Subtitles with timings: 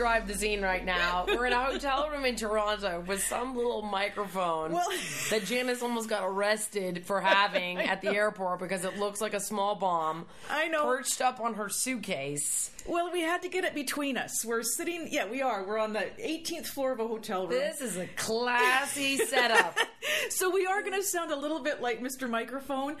[0.00, 3.82] Describe the scene right now, we're in a hotel room in Toronto with some little
[3.82, 4.88] microphone Well-
[5.28, 9.40] that Janice almost got arrested for having at the airport because it looks like a
[9.40, 10.24] small bomb.
[10.48, 10.86] I know.
[10.86, 12.70] Perched up on her suitcase.
[12.86, 14.42] Well, we had to get it between us.
[14.42, 15.66] We're sitting, yeah, we are.
[15.66, 17.50] We're on the 18th floor of a hotel room.
[17.50, 19.76] This is a classy setup.
[20.30, 22.28] so we are going to sound a little bit like Mr.
[22.28, 22.96] Microphone,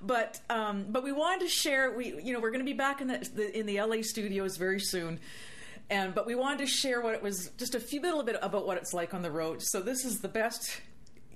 [0.00, 1.90] but um, but we wanted to share.
[1.90, 4.56] We you know we're going to be back in the, the in the LA studios
[4.56, 5.18] very soon,
[5.90, 8.66] and but we wanted to share what it was just a few little bit about
[8.66, 9.62] what it's like on the road.
[9.62, 10.80] So this is the best.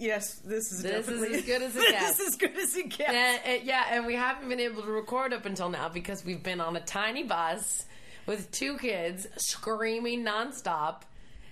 [0.00, 2.16] Yes, this is This is definitely as good as it gets.
[2.16, 3.10] this is as good as it gets.
[3.10, 6.42] And, and- yeah, and we haven't been able to record up until now because we've
[6.42, 7.84] been on a tiny bus
[8.26, 11.02] with two kids screaming nonstop,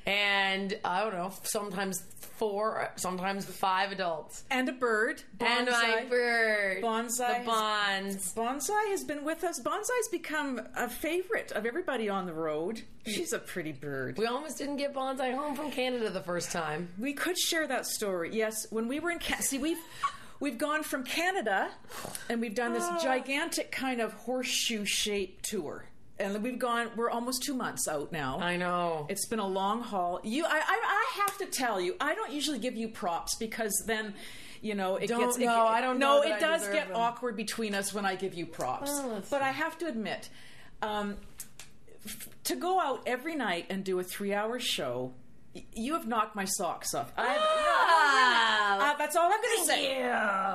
[0.07, 2.03] and I don't know, sometimes
[2.37, 4.45] four, sometimes five adults.
[4.51, 5.23] And a bird.
[5.41, 7.41] And my bird, Bonsai.
[7.41, 8.33] the bonds.
[8.35, 9.61] Bonsai has been with us.
[9.61, 12.83] Bonsai's become a favorite of everybody on the road.
[13.07, 14.19] She's a pretty bird.
[14.19, 16.89] We almost didn't get Bonsai home from Canada the first time.
[16.99, 18.31] We could share that story.
[18.33, 19.79] Yes, when we were in Canada, see we've
[20.41, 21.71] we've gone from Canada
[22.29, 25.87] and we've done this gigantic kind of horseshoe shaped tour.
[26.19, 28.39] And we've gone we're almost 2 months out now.
[28.41, 29.07] I know.
[29.11, 30.21] It's been a long haul.
[30.25, 33.85] You I I, I have to tell you, I don't usually give you props because
[33.87, 34.15] then
[34.63, 35.37] you know, it Don't gets.
[35.37, 35.47] it know.
[35.47, 36.97] get- I don't No, know it does get them.
[36.97, 38.99] awkward between us when I give you props.
[39.01, 40.31] That's but I have to admit,
[40.81, 41.19] um,
[42.07, 45.13] f- to go out every night and do a three-hour show,
[45.55, 47.13] y- you have knocked my socks off.
[47.19, 49.99] I've, Ah, uh, that's all I'm going to say.
[49.99, 50.07] you.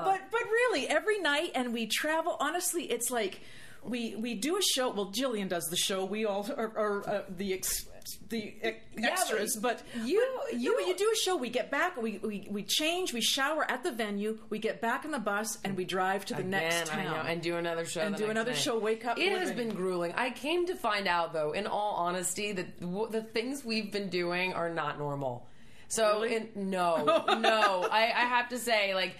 [0.03, 2.35] But but really, every night, and we travel.
[2.39, 3.41] Honestly, it's like
[3.83, 4.89] we we do a show.
[4.91, 6.05] Well, Jillian does the show.
[6.05, 7.85] We all are, are uh, the ex,
[8.29, 9.57] the ex- extras.
[9.61, 11.35] but you- but, you- no, you do a show.
[11.35, 12.01] We get back.
[12.01, 13.11] We, we we change.
[13.13, 14.37] We shower at the venue.
[14.49, 17.13] We get back in the bus and we drive to the next Man, I town.
[17.25, 18.01] know, and do another show.
[18.01, 18.59] And do next another night.
[18.59, 20.13] show, wake up, It we're has been grueling.
[20.15, 24.09] I came to find out, though, in all honesty, that w- the things we've been
[24.09, 25.47] doing are not normal.
[25.87, 26.35] So, Really?
[26.35, 27.03] in, no,
[27.39, 29.15] no, I, I have to say, like,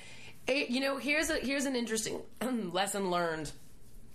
[0.48, 2.22] it, you know, here's a here's an interesting
[2.72, 3.52] lesson learned.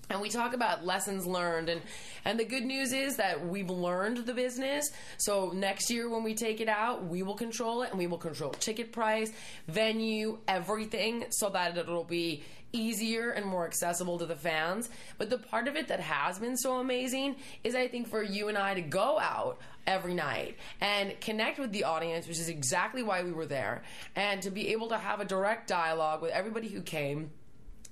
[0.08, 1.82] And we talk about lessons learned, and
[2.24, 4.90] and the good news is that we've learned the business.
[5.18, 8.18] So next year when we take it out, we will control it, and we will
[8.18, 9.32] control ticket price,
[9.66, 14.90] venue, everything, so that it'll be easier and more accessible to the fans.
[15.18, 18.48] But the part of it that has been so amazing is, I think, for you
[18.48, 23.02] and I to go out every night and connect with the audience, which is exactly
[23.02, 23.82] why we were there,
[24.14, 27.30] and to be able to have a direct dialogue with everybody who came.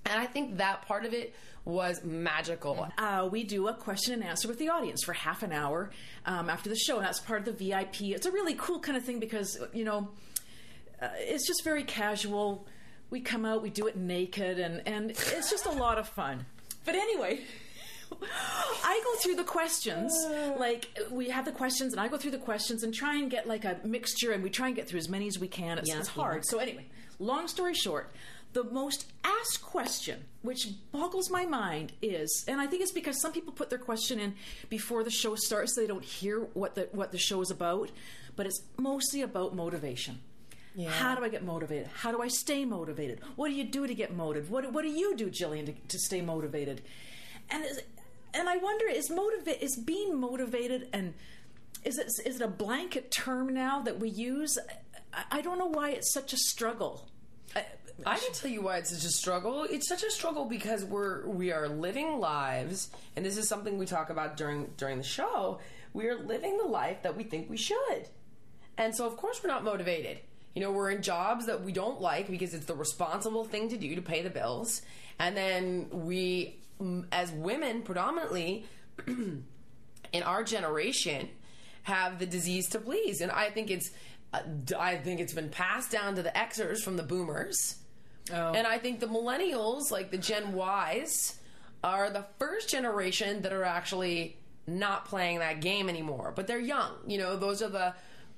[0.06, 1.34] And I think that part of it
[1.64, 2.88] was magical.
[2.98, 5.90] uh, we do a question and answer with the audience for half an hour
[6.26, 8.02] um, after the show, and that's part of the VIP.
[8.02, 10.08] It's a really cool kind of thing because you know
[11.00, 12.66] uh, it's just very casual.
[13.10, 16.46] We come out, we do it naked, and and it's just a lot of fun.
[16.84, 17.40] But anyway.
[18.84, 20.14] I go through the questions,
[20.56, 23.48] like we have the questions, and I go through the questions and try and get
[23.48, 25.78] like a mixture, and we try and get through as many as we can.
[25.78, 26.44] It's, Yeah, it's hard.
[26.46, 26.86] So anyway,
[27.18, 28.14] long story short,
[28.54, 33.32] the most asked question, which boggles my mind, is, and I think it's because some
[33.32, 34.34] people put their question in
[34.68, 37.90] before the show starts, so they don't hear what the what the show is about.
[38.36, 40.20] But it's mostly about motivation.
[40.88, 41.88] How do I get motivated?
[41.94, 43.20] How do I stay motivated?
[43.36, 44.50] What do you do to get motivated?
[44.50, 46.82] What, what do you do, Jillian, to, to stay motivated?
[47.48, 47.80] And is,
[48.32, 51.14] and I wonder is motivate is being motivated and
[51.84, 54.58] is it is it a blanket term now that we use?
[55.12, 57.08] I, I don't know why it's such a struggle.
[57.54, 57.64] I,
[58.04, 59.64] I can tell you why it's such a struggle.
[59.70, 63.86] It's such a struggle because we're we are living lives, and this is something we
[63.86, 65.60] talk about during during the show.
[65.92, 68.08] We are living the life that we think we should,
[68.76, 70.18] and so of course we're not motivated.
[70.54, 73.76] You know, we're in jobs that we don't like because it's the responsible thing to
[73.76, 74.82] do to pay the bills,
[75.18, 78.66] and then we, mm, as women, predominantly
[79.06, 81.28] in our generation,
[81.84, 83.90] have the disease to please, and I think it's.
[84.32, 84.40] uh,
[84.76, 87.76] I think it's been passed down to the Xers from the boomers.
[88.32, 88.52] Oh.
[88.52, 91.38] And I think the millennials, like the Gen Ys,
[91.82, 94.36] are the first generation that are actually
[94.66, 96.32] not playing that game anymore.
[96.34, 96.92] But they're young.
[97.06, 97.94] You know, those are the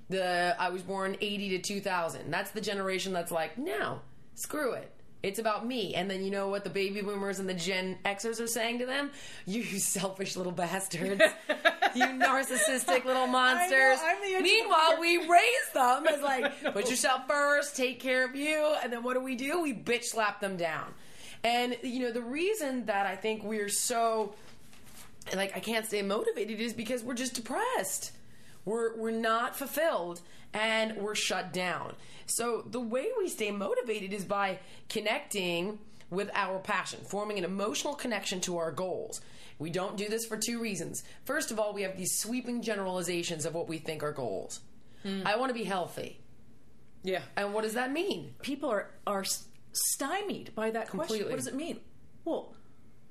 [0.09, 2.31] the I was born 80 to 2000.
[2.31, 4.01] That's the generation that's like, "No,
[4.35, 4.93] screw it.
[5.27, 8.41] It's about me." And then you know what the baby boomers and the Gen Xers
[8.41, 9.11] are saying to them?
[9.47, 11.23] You selfish little bastards.
[11.95, 13.99] you narcissistic little monsters.
[14.03, 18.75] I'm the Meanwhile, we raise them as like, put yourself first, take care of you,
[18.83, 19.61] and then what do we do?
[19.63, 20.95] We bitch slap them down.
[21.45, 24.35] And you know, the reason that I think we're so
[25.35, 28.13] like I can't stay motivated is because we're just depressed.
[28.65, 30.21] We're we're not fulfilled
[30.57, 31.95] and we're shut down.
[32.27, 34.59] So the way we stay motivated is by
[34.89, 35.79] connecting
[36.11, 39.21] with our passion, forming an emotional connection to our goals.
[39.59, 41.03] We don't do this for two reasons.
[41.25, 44.61] First of all, we have these sweeping generalizations of what we think are goals.
[45.03, 45.23] Hmm.
[45.25, 46.21] I want to be healthy.
[47.03, 47.23] yeah.
[47.37, 48.35] And what does that mean?
[48.43, 49.25] people are are
[49.73, 51.27] stymied by that question.
[51.29, 51.81] What does it mean?
[52.25, 52.55] Well,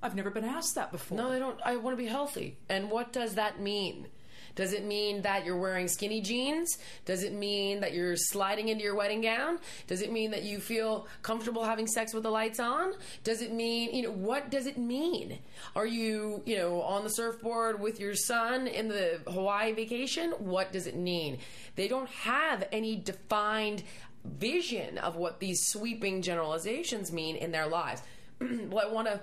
[0.04, 1.18] I've never been asked that before.
[1.18, 1.60] No, I don't.
[1.66, 2.58] I want to be healthy.
[2.70, 4.08] And what does that mean?
[4.56, 6.78] Does it mean that you're wearing skinny jeans?
[7.04, 9.60] Does it mean that you're sliding into your wedding gown?
[9.88, 12.94] Does it mean that you feel comfortable having sex with the lights on?
[13.24, 15.40] Does it mean, you know, what does it mean?
[15.76, 20.32] Are you, you know, on the surfboard with your son in the Hawaii vacation?
[20.40, 21.40] What does it mean?
[21.76, 23.84] They don't have any defined
[24.24, 28.02] vision of what these sweeping generalizations mean in their lives.
[28.40, 29.22] well, I want to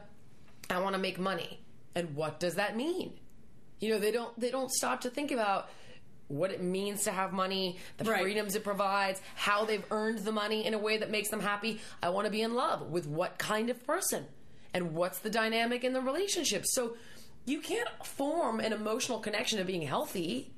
[0.70, 1.61] I want to make money.
[1.94, 3.12] And what does that mean?
[3.82, 5.69] You know, they don't they don't stop to think about
[6.29, 8.23] what it means to have money, the Right.
[8.23, 11.81] freedoms it provides, how they've earned the money in a way that makes them happy.
[12.02, 14.26] I want to be in love with what kind of person
[14.73, 16.64] and what's the dynamic in the relationship.
[16.64, 16.96] So
[17.44, 20.52] you can't form an emotional connection of being healthy.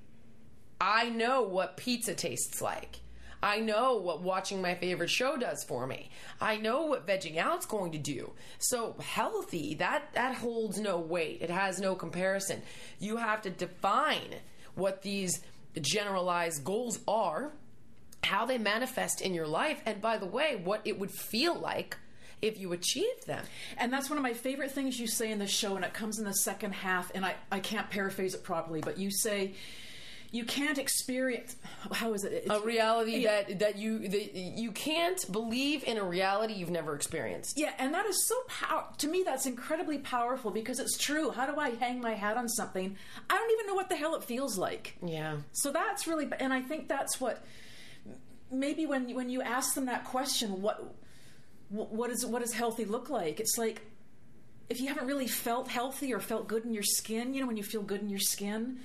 [0.80, 3.00] I know what pizza tastes like.
[3.44, 6.08] I know what watching my favorite show does for me.
[6.41, 8.32] I know what vegging out's going to do.
[8.58, 11.43] So healthy, that that holds no weight.
[11.43, 12.62] It has no comparison.
[12.99, 14.37] You have to define
[14.75, 15.43] what these
[15.79, 17.52] generalized goals are,
[18.23, 21.99] how they manifest in your life, and by the way, what it would feel like
[22.41, 23.44] if you achieved them.
[23.76, 26.19] And that's one of my favorite things you say in the show, and it comes
[26.19, 29.55] in the second half, and I, I can't paraphrase it properly, but you say
[30.34, 31.54] you can't experience
[31.92, 32.32] how is it?
[32.32, 33.42] It's- A reality Yeah.
[33.44, 37.56] that that you that you can't believe in a reality you've never experienced.
[37.56, 39.22] Yeah, and that is so power to me.
[39.25, 41.31] That's incredibly powerful because it's true.
[41.31, 42.96] How do I hang my hat on something?
[43.31, 44.96] I don't even know what the hell it feels like.
[45.04, 45.36] Yeah.
[45.52, 47.44] So that's really, and I think that's what
[48.50, 50.94] maybe when you- when you ask them that question, what
[51.70, 53.41] what is what does healthy look like?
[53.41, 53.82] It's like
[54.69, 57.56] if you haven't really felt healthy or felt good in your skin, you know, when
[57.56, 58.81] you feel good in your skin,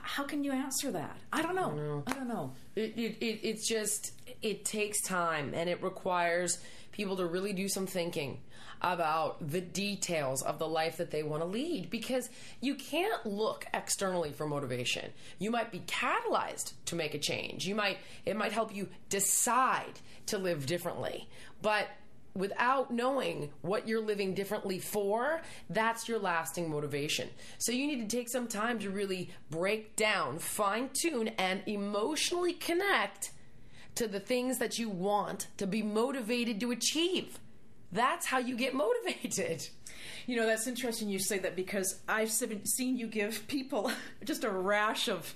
[0.00, 1.16] how can you answer that?
[1.32, 2.02] I don't know.
[2.06, 2.52] I don't know.
[2.74, 6.58] It, it, it, it's just, it takes time and it requires
[6.92, 8.40] people to really do some thinking
[8.80, 12.28] about the details of the life that they want to lead because
[12.60, 15.10] you can't look externally for motivation.
[15.38, 17.66] You might be catalyzed to make a change.
[17.66, 21.28] You might, it might help you decide to live differently.
[21.60, 21.86] But
[22.34, 27.28] without knowing what you're living differently for, that's your lasting motivation.
[27.58, 32.54] So you need to take some time to really break down, fine tune, and emotionally
[32.54, 33.32] connect
[33.94, 37.38] to the things that you want to be motivated to achieve.
[37.90, 39.68] That's how you get motivated.
[40.26, 43.92] You know, that's interesting you say that because I've seen you give people
[44.24, 45.34] just a rash of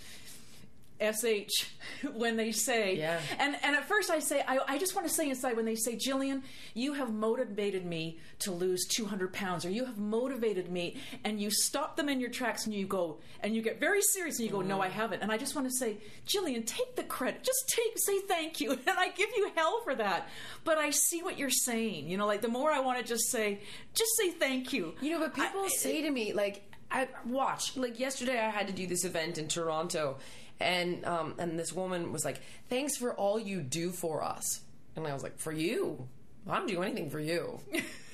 [1.00, 1.64] sh
[2.14, 2.96] when they say.
[2.96, 3.20] Yeah.
[3.38, 5.74] and and at first i say I, I just want to say inside when they
[5.74, 6.42] say jillian
[6.74, 11.50] you have motivated me to lose 200 pounds or you have motivated me and you
[11.50, 14.52] stop them in your tracks and you go and you get very serious and you
[14.52, 14.92] go no i mm.
[14.92, 15.22] haven't.
[15.22, 18.72] And i just want to say jillian take the credit just take say thank you
[18.86, 20.28] and i give you hell for that.
[20.64, 23.30] But i see what you're saying you know like the more i want to just
[23.30, 23.60] say
[23.96, 24.94] just say thank you.
[25.00, 28.68] You know, but people I- say to me, like, I watch, like yesterday I had
[28.68, 30.18] to do this event in Toronto,
[30.60, 34.60] and um, and this woman was like, "Thanks for all you do for us."
[34.94, 36.08] And I was like, "For you?
[36.48, 37.60] I don't do anything for you.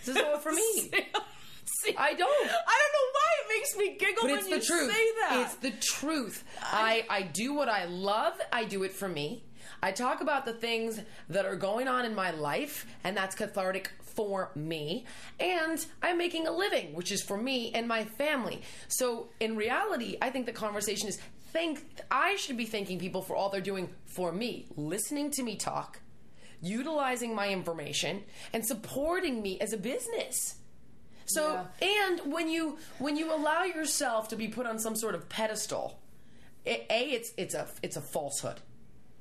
[0.04, 0.90] This is all for me."
[1.64, 2.46] See, I don't.
[2.46, 4.92] I don't know why it makes me giggle But when you the truth.
[4.92, 5.42] say that.
[5.46, 6.44] It's the truth.
[6.60, 8.34] I, I do what I love.
[8.52, 9.44] I do it for me.
[9.80, 13.90] I talk about the things that are going on in my life, and that's cathartic
[14.02, 15.06] for me.
[15.40, 18.62] And I'm making a living, which is for me and my family.
[18.88, 21.18] So in reality, I think the conversation is
[21.52, 21.84] thank.
[22.10, 26.00] I should be thanking people for all they're doing for me, listening to me talk,
[26.60, 30.56] utilizing my information, and supporting me as a business.
[31.26, 35.28] So and when you when you allow yourself to be put on some sort of
[35.28, 35.98] pedestal,
[36.64, 38.60] it, a it's it's a it's a falsehood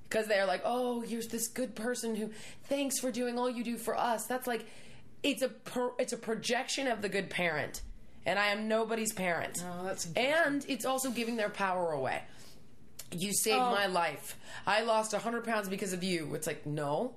[0.09, 2.31] because they're like, oh, here's this good person who
[2.65, 4.25] thanks for doing all you do for us.
[4.25, 4.65] That's like
[5.23, 7.81] it's a per, it's a projection of the good parent,
[8.25, 9.63] and I am nobody's parent.
[9.65, 12.21] Oh, that's and it's also giving their power away.
[13.11, 13.71] You saved oh.
[13.71, 14.37] my life.
[14.65, 16.33] I lost 100 pounds because of you.
[16.33, 17.15] It's like, no,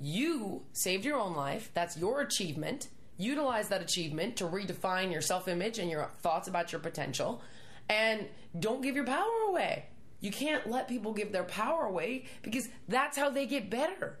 [0.00, 1.70] you saved your own life.
[1.74, 2.88] That's your achievement.
[3.18, 7.42] Utilize that achievement to redefine your self image and your thoughts about your potential.
[7.88, 8.26] And
[8.58, 9.86] don't give your power away.
[10.20, 14.18] You can't let people give their power away because that's how they get better.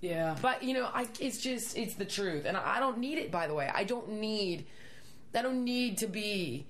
[0.00, 0.36] yeah.
[0.40, 3.30] But you know, I, it's just it's the truth, and I don't need it.
[3.30, 4.66] By the way, I don't need
[5.34, 6.66] I don't need to be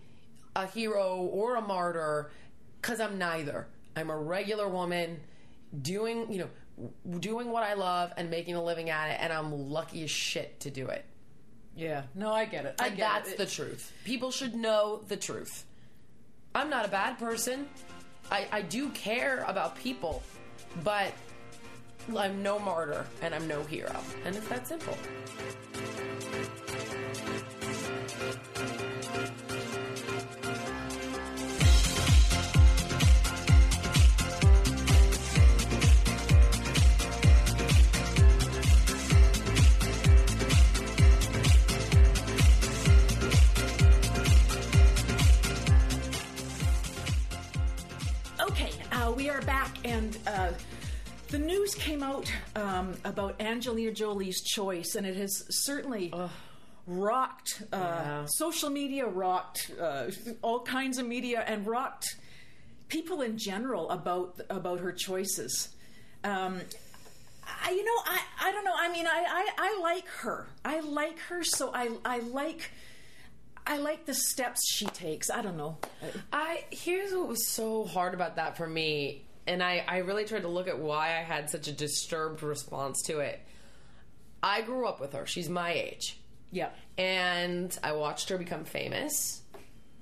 [0.56, 2.30] a hero or a martyr
[2.80, 3.66] because I'm neither.
[3.96, 5.20] I'm a regular woman
[5.82, 6.48] doing you know
[7.18, 10.60] doing what I love and making a living at it, and I'm lucky as shit
[10.60, 11.04] to do it.
[11.76, 12.02] yeah.
[12.14, 12.74] No, I get it.
[12.80, 13.38] I And get that's it.
[13.38, 13.92] the truth.
[14.04, 15.64] People should know the truth.
[16.54, 17.68] I'm not a bad person.
[18.30, 20.22] I, I do care about people,
[20.82, 21.12] but
[22.16, 23.94] I'm no martyr and I'm no hero.
[24.24, 24.96] And it's that simple.
[49.40, 50.50] Are back, and uh,
[51.28, 56.12] the news came out um, about Angelina Jolie's choice, and it has certainly
[56.86, 58.24] rocked uh, Yeah.
[58.26, 60.10] social media, rocked uh,
[60.42, 62.04] all kinds of media, and rocked
[62.88, 65.70] people in general about about her choices.
[66.22, 66.60] Um,
[67.64, 68.74] I, you know, I, I don't know.
[68.76, 70.48] I mean, I, I, I like her.
[70.64, 72.70] I like her, so I, I like.
[73.66, 75.30] I like the steps she takes.
[75.30, 75.78] I don't know.
[76.32, 80.42] I here's what was so hard about that for me, and I, I really tried
[80.42, 83.38] to look at why I had such a disturbed response to it.
[84.42, 85.26] I grew up with her.
[85.26, 86.16] She's my age.
[86.52, 86.70] Yeah.
[86.98, 89.42] and I watched her become famous.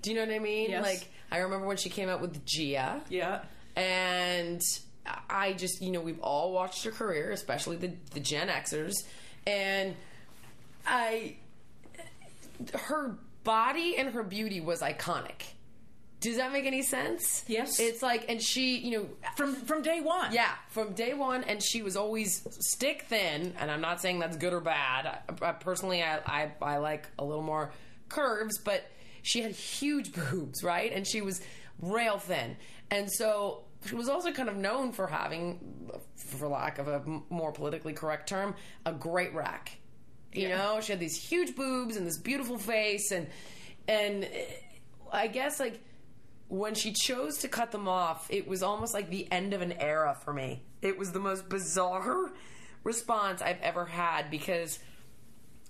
[0.02, 0.70] Do you know what I mean?
[0.70, 0.82] Yes.
[0.82, 3.42] Like I remember when she came out with Gia, Yeah.
[3.76, 4.60] and
[5.28, 8.94] I just you know we've all watched her career, especially the the Gen Xers,
[9.46, 9.94] and
[10.86, 11.36] I
[12.74, 15.42] her body and her beauty was iconic.
[16.20, 17.44] Does that make any sense?
[17.46, 17.78] Yes.
[17.78, 20.32] It's like, and she, you know, From from day one.
[20.32, 23.54] yeah, from day one, and she was always stick thin.
[23.58, 25.06] And I'm not saying that's good or bad.
[25.06, 27.72] I, I, personally, I, I I like a little more
[28.08, 28.84] curves, but
[29.22, 30.92] she had huge boobs, right?
[30.92, 31.40] And she was
[31.80, 32.56] rail thin,
[32.90, 37.52] and so she was also kind of known for having, for lack of a more
[37.52, 39.78] politically correct term, a great rack.
[40.32, 43.28] You know, she had these huge boobs and this beautiful face, and
[43.86, 44.44] and eh,
[45.12, 45.80] I guess like
[46.48, 49.72] when she chose to cut them off, it was almost like the end of an
[49.72, 50.62] era for me.
[50.80, 52.30] It was the most bizarre
[52.84, 54.78] response I've ever had because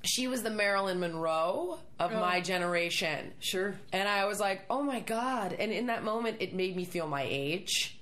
[0.04, 2.40] she was the Marilyn Monroe of my oh.
[2.40, 3.32] generation.
[3.40, 3.74] Sure.
[3.92, 5.52] And I was like, oh my God.
[5.52, 7.98] And in that moment, it made me feel my age.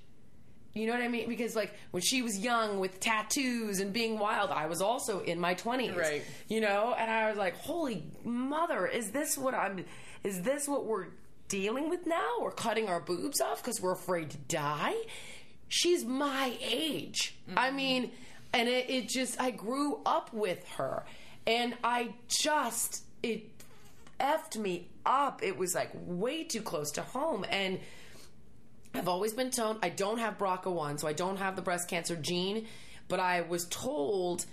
[0.75, 1.27] You know what I mean?
[1.27, 5.41] Because, like, when she was young with tattoos and being wild, I was also in
[5.41, 5.97] my 20s.
[5.97, 6.23] Right.
[6.49, 6.95] You know?
[6.99, 9.87] And I was like, holy mother, is this what I'm,
[10.23, 11.07] is this what we're
[11.49, 12.39] dealing with now?
[12.41, 14.95] We're cutting our boobs off because we're afraid to die?
[15.69, 17.37] She's my age.
[17.57, 17.77] I mm-hmm.
[17.77, 18.11] mean,
[18.53, 21.05] and it, it just, I grew up with her.
[21.47, 23.51] And I just, it
[24.19, 25.43] effed me up.
[25.43, 27.45] It was like way too close to home.
[27.49, 27.81] And
[28.95, 32.17] I've always been told I don't have BRCA1, so I don't have the breast cancer
[32.17, 32.67] gene,
[33.09, 34.47] but I was told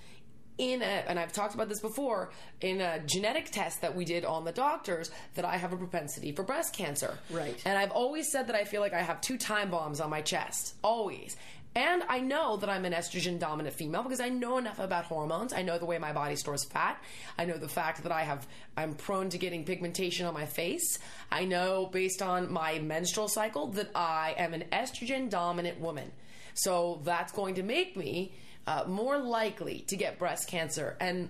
[0.58, 2.32] in a, and I've talked about this before,
[2.62, 6.32] in a genetic test that we did on the doctors, that I have a propensity
[6.32, 7.18] for breast cancer.
[7.30, 7.60] Right.
[7.66, 10.22] And I've always said that I feel like I have two time bombs on my
[10.22, 10.76] chest.
[10.84, 11.36] Always.
[11.76, 15.54] And I know that I'm an estrogen dominant female because I know enough about hormones.
[15.54, 17.02] I know the way my body stores fat.
[17.38, 21.00] I know the fact that I have I'm prone to getting pigmentation on my face.
[21.32, 26.12] I know based on my menstrual cycle that I am an estrogen dominant woman.
[26.54, 28.34] So that's going to make me
[28.68, 30.96] uh, more likely to get breast cancer.
[31.00, 31.30] And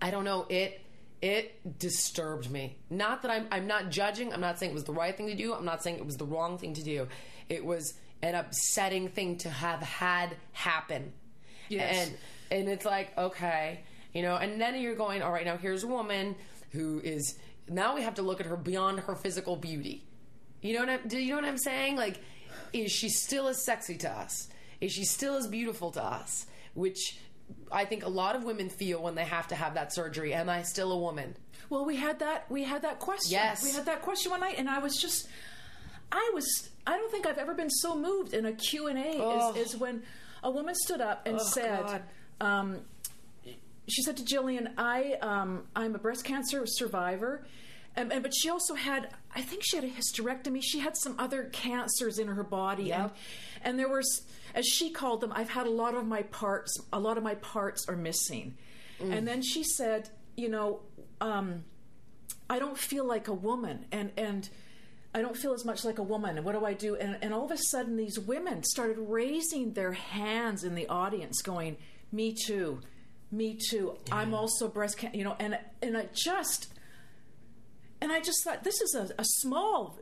[0.00, 0.80] I don't know it
[1.20, 2.76] it disturbed me.
[2.90, 4.32] Not that I'm I'm not judging.
[4.32, 5.54] I'm not saying it was the right thing to do.
[5.54, 7.08] I'm not saying it was the wrong thing to do.
[7.48, 11.12] It was an upsetting thing to have had happen.
[11.68, 12.08] Yes.
[12.08, 12.18] And
[12.50, 13.80] and it's like, okay,
[14.12, 16.36] you know, and then you're going, all right, now here's a woman
[16.70, 20.04] who is now we have to look at her beyond her physical beauty.
[20.60, 21.96] You know what I'm, do you know what I'm saying?
[21.96, 22.20] Like,
[22.72, 24.48] is she still as sexy to us?
[24.82, 26.44] Is she still as beautiful to us?
[26.74, 27.18] Which
[27.70, 30.34] I think a lot of women feel when they have to have that surgery.
[30.34, 31.36] Am I still a woman?
[31.70, 32.50] Well, we had that.
[32.50, 33.30] We had that question.
[33.32, 33.62] Yes.
[33.62, 35.28] we had that question one night, and I was just,
[36.10, 36.68] I was.
[36.86, 39.54] I don't think I've ever been so moved in a Q and A Oh.
[39.54, 40.02] is, is when
[40.42, 42.02] a woman stood up and Oh, said,
[42.40, 42.78] um,
[43.88, 47.44] she said to Jillian, "I um, I'm a breast cancer survivor."
[47.94, 50.60] And, and, but she also had, I think she had a hysterectomy.
[50.62, 53.16] She had some other cancers in her body, and Yep.
[53.62, 54.22] and there was,
[54.54, 56.78] as she called them, I've had a lot of my parts.
[56.92, 58.56] A lot of my parts are missing.
[59.00, 60.80] And then she said, you know,
[61.20, 61.64] um,
[62.48, 64.48] I don't feel like a woman, and and
[65.14, 66.36] I don't feel as much like a woman.
[66.36, 66.94] And what do I do?
[66.96, 71.42] And and all of a sudden, these women started raising their hands in the audience,
[71.42, 71.76] going,
[72.12, 72.80] "Me too,
[73.32, 73.96] me too.
[74.12, 76.71] I'm also breast cancer." You know, and and I just
[78.02, 79.98] and I just thought this is a, a small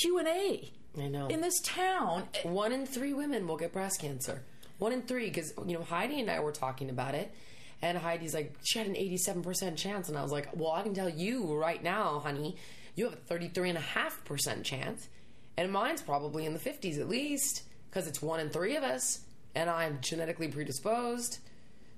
[0.00, 1.28] Q and A I know.
[1.28, 2.28] in this town.
[2.42, 4.42] One in three women will get breast cancer.
[4.78, 7.32] One in three, because you know Heidi and I were talking about it,
[7.80, 10.82] and Heidi's like, she had an eighty-seven percent chance, and I was like, well, I
[10.82, 12.56] can tell you right now, honey,
[12.96, 15.08] you have a thirty-three and a half percent chance,
[15.56, 19.20] and mine's probably in the fifties at least, because it's one in three of us,
[19.54, 21.38] and I'm genetically predisposed.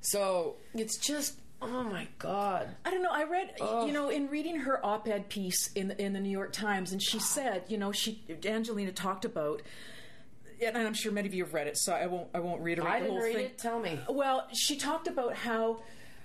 [0.01, 2.69] So it's just, oh my god.
[2.85, 3.11] I don't know.
[3.13, 6.53] I read, you know, in reading her op-ed piece in the, in the New York
[6.53, 9.63] Times, and she said, you know, she Angelina talked about,
[10.65, 12.89] and I'm sure many of you have read it, so I won't I won't reiterate
[12.91, 13.45] I the didn't whole read thing.
[13.47, 13.59] it.
[13.59, 13.99] Tell me.
[14.09, 15.83] Well, she talked about how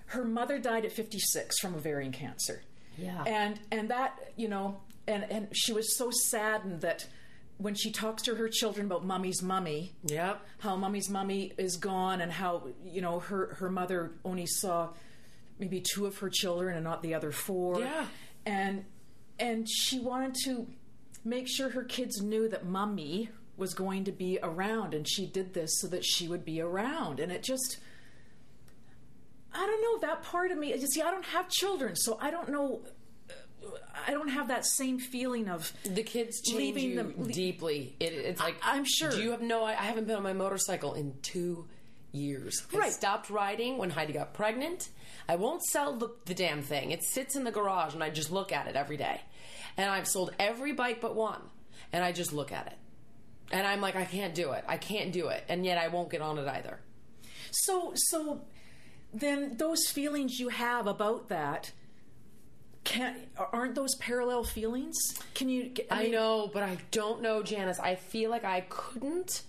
[0.08, 2.62] her mother died at 56 from ovarian cancer.
[2.98, 3.24] Yeah.
[3.26, 7.08] And and that, you know, and and she was so saddened that
[7.60, 10.40] when she talks to her children about mummy's mummy, Yep.
[10.60, 14.90] how mummy's mummy is gone and how, you know, her her mother only saw
[15.60, 17.80] maybe two of her children and not the other four.
[17.80, 18.06] Yeah.
[18.46, 18.86] And
[19.40, 20.68] and she wanted to
[21.24, 25.54] make sure her kids knew that mummy was going to be around and she did
[25.54, 27.78] this so that she would be around and it just
[29.54, 30.74] I don't know that part of me.
[30.76, 32.82] You see, I don't have children, so I don't know.
[34.08, 37.96] I don't have that same feeling of The kids change Leaving you them- deeply.
[38.00, 39.10] It, it's like I'm sure.
[39.10, 39.64] Do you have no?
[39.64, 41.68] I I haven't been on my motorcycle in two
[42.12, 42.66] years.
[42.74, 42.94] I Right.
[42.94, 44.90] stopped riding when Heidi got pregnant.
[45.28, 46.92] I won't sell the, the damn thing.
[46.92, 49.22] It sits in the garage, and I just look at it every day.
[49.76, 51.42] And I've sold every bike but one,
[51.92, 52.78] and I just look at it.
[53.52, 54.64] And I'm like, I can't do it.
[54.68, 55.44] I can't do it.
[55.48, 56.80] And yet I won't get on it either.
[57.52, 58.42] So, so
[59.14, 61.72] then those feelings you have about that
[62.84, 64.96] can't aren't those parallel feelings?
[65.34, 65.74] Can you?
[65.92, 67.80] I, mean, know, but I don't know, Janice.
[67.80, 69.44] I feel like I couldn't.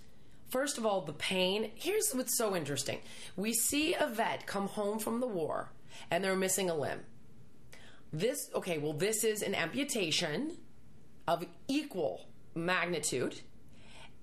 [0.49, 1.71] First of all, the pain.
[1.75, 2.99] Here's what's so interesting.
[3.35, 5.71] We see a vet come home from the war
[6.09, 7.01] and they're missing a limb.
[8.11, 10.57] This, okay, well, this is an amputation
[11.27, 13.39] of equal magnitude.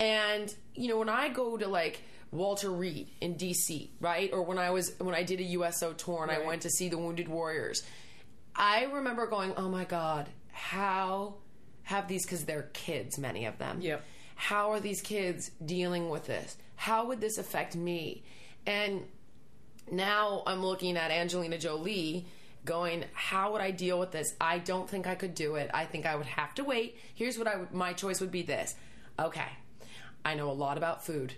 [0.00, 4.32] And, you know, when I go to like Walter Reed in DC, right?
[4.32, 6.88] Or when I was, when I did a USO tour and I went to see
[6.88, 7.82] the Wounded Warriors,
[8.54, 11.36] I remember going, oh my God, how
[11.84, 13.80] have these, because they're kids, many of them.
[13.80, 14.04] Yep.
[14.36, 16.56] How are these kids dealing with this?
[16.76, 18.22] How would this affect me?
[18.66, 19.02] And
[19.90, 22.26] now I'm looking at Angelina Jolie
[22.64, 24.34] going, how would I deal with this?
[24.40, 25.70] I don't think I could do it.
[25.72, 26.98] I think I would have to wait.
[27.14, 28.74] Here's what I would, my choice would be this.
[29.18, 29.48] Okay.
[30.24, 31.34] I know a lot about food.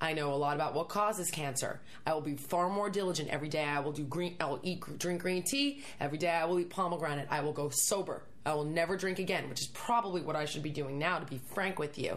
[0.00, 1.80] I know a lot about what causes cancer.
[2.06, 3.64] I will be far more diligent every day.
[3.64, 4.36] I will do green.
[4.40, 6.30] I will eat, drink green tea every day.
[6.30, 7.28] I will eat pomegranate.
[7.30, 8.22] I will go sober.
[8.44, 11.18] I will never drink again, which is probably what I should be doing now.
[11.18, 12.16] To be frank with you,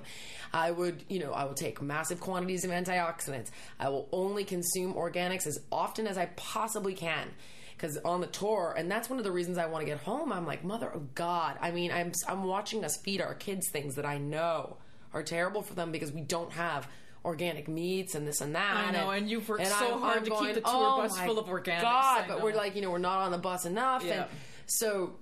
[0.54, 3.50] I would, you know, I will take massive quantities of antioxidants.
[3.80, 7.30] I will only consume organics as often as I possibly can.
[7.76, 10.32] Because on the tour, and that's one of the reasons I want to get home.
[10.32, 11.58] I'm like, mother of God.
[11.60, 14.78] I mean, I'm I'm watching us feed our kids things that I know
[15.12, 16.88] are terrible for them because we don't have
[17.26, 18.76] organic meats and this and that.
[18.88, 21.40] I know, and you've worked so hard to keep the tour bus oh my full
[21.40, 24.04] of organics, God, but we're like, you know, we're not on the bus enough.
[24.06, 24.14] Yeah.
[24.14, 24.26] And
[24.66, 25.16] so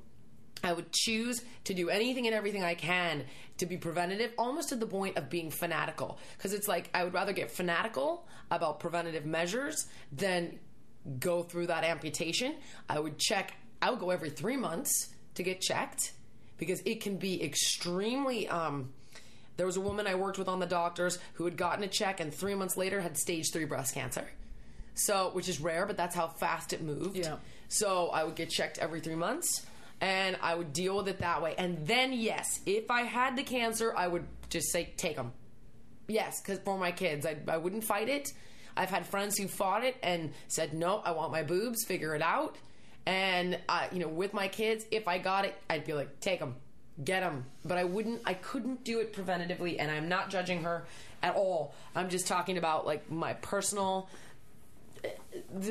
[0.63, 3.25] I would choose to do anything and everything I can
[3.57, 6.19] to be preventative, almost to the point of being fanatical.
[6.37, 10.59] Because it's like I would rather get fanatical about preventative measures than
[11.19, 12.55] go through that amputation.
[12.89, 16.11] I would check, I would go every three months to get checked
[16.57, 18.47] because it can be extremely.
[18.47, 18.93] Um,
[19.57, 22.19] there was a woman I worked with on the doctors who had gotten a check
[22.19, 24.25] and three months later had stage three breast cancer.
[24.93, 27.17] So, which is rare, but that's how fast it moved.
[27.17, 27.37] Yeah.
[27.69, 29.65] So I would get checked every three months
[30.01, 31.55] and I would deal with it that way.
[31.57, 35.31] And then, yes, if I had the cancer, I would just say, take them.
[36.07, 38.33] Yes, because for my kids, I, I wouldn't fight it.
[38.75, 42.21] I've had friends who fought it and said, no, I want my boobs, figure it
[42.21, 42.57] out.
[43.05, 46.39] And, uh, you know, with my kids, if I got it, I'd be like, take
[46.39, 46.55] them,
[47.03, 47.45] get them.
[47.63, 49.77] But I wouldn't, I couldn't do it preventatively.
[49.79, 50.83] And I'm not judging her
[51.21, 51.73] at all.
[51.95, 54.09] I'm just talking about like my personal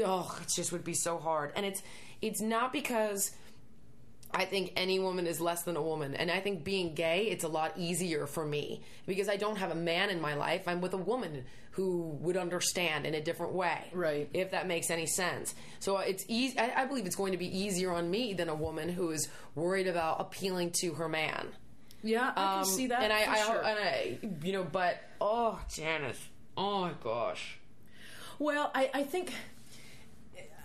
[0.04, 1.52] oh, it just would be so hard.
[1.56, 1.82] And it's
[2.22, 3.30] it's not because
[4.32, 6.14] I think any woman is less than a woman.
[6.14, 9.70] And I think being gay, it's a lot easier for me because I don't have
[9.70, 10.68] a man in my life.
[10.68, 13.84] I'm with a woman who would understand in a different way.
[13.92, 14.28] Right.
[14.32, 15.54] If that makes any sense.
[15.78, 16.58] So it's easy.
[16.58, 19.28] I, I believe it's going to be easier on me than a woman who is
[19.54, 21.48] worried about appealing to her man.
[22.02, 23.02] Yeah, I can Um, see that.
[23.02, 23.64] And I, I, sure.
[23.64, 26.20] and I, you know, but oh, Janice,
[26.56, 27.58] oh my gosh.
[28.38, 29.32] Well, I, I think.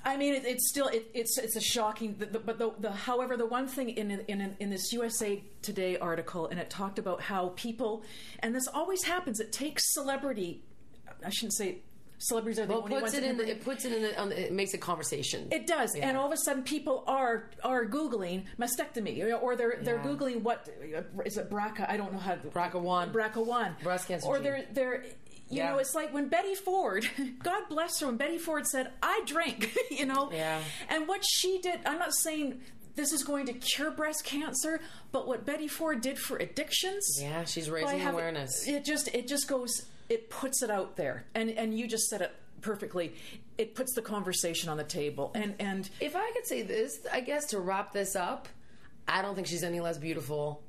[0.06, 2.16] I mean, it, it's still it, it's it's a shocking.
[2.20, 5.98] The, the, but the, the however, the one thing in in in this USA Today
[5.98, 8.04] article, and it talked about how people,
[8.40, 9.40] and this always happens.
[9.40, 10.64] It takes celebrity.
[11.26, 11.80] I shouldn't say
[12.20, 13.38] celebrities are the Well, only puts ones it in.
[13.38, 14.02] The, it puts it in.
[14.04, 15.48] The, on the, it makes a conversation.
[15.52, 16.08] It does, Yeah.
[16.08, 20.04] and all of a sudden, people are are googling mastectomy, or they're they're Yeah.
[20.04, 20.70] googling what
[21.26, 21.90] is it BRCA?
[21.90, 23.12] I don't know how BRCA one.
[23.12, 24.44] BRCA one Breast cancer or gene.
[24.44, 25.06] they're they're.
[25.50, 25.72] You Yeah.
[25.72, 27.08] know, it's like when Betty Ford,
[27.44, 30.62] God bless her, when Betty Ford said, "I drink," you know, Yeah.
[30.90, 31.80] and what she did.
[31.86, 32.62] I'm not saying
[32.96, 34.80] this is going to cure breast cancer,
[35.12, 38.68] but what Betty Ford did for addictions, Yeah, she's raising having- awareness.
[38.68, 42.22] It just it just goes it puts it out there, and and you just said
[42.22, 43.14] it perfectly.
[43.58, 47.22] It puts the conversation on the table, and and If I could say this, I
[47.22, 48.48] guess to wrap this up,
[49.08, 50.64] I don't think she's any less beautiful.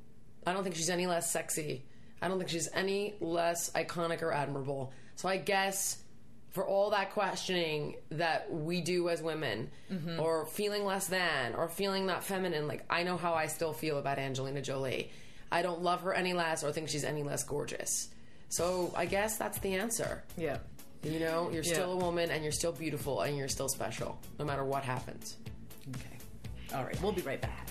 [0.45, 1.83] I don't think she's any less sexy.
[2.21, 4.91] I don't think she's any less iconic or admirable.
[5.15, 5.97] So I guess
[6.49, 10.19] for all that questioning that we do as women, Mm-hmm.
[10.19, 13.97] or feeling less than, or feeling not feminine, like I know how I still feel
[13.99, 15.11] about Angelina Jolie.
[15.51, 18.09] I don't love her any less or think she's any less gorgeous.
[18.49, 20.23] So I guess that's the answer.
[20.37, 20.57] yeah.
[21.03, 21.73] You know, you're Yeah.
[21.73, 25.37] still a woman and you're still beautiful and you're still special, no matter what happens.
[25.95, 26.17] Okay.
[26.75, 26.99] All right.
[27.01, 27.67] We'll be right back.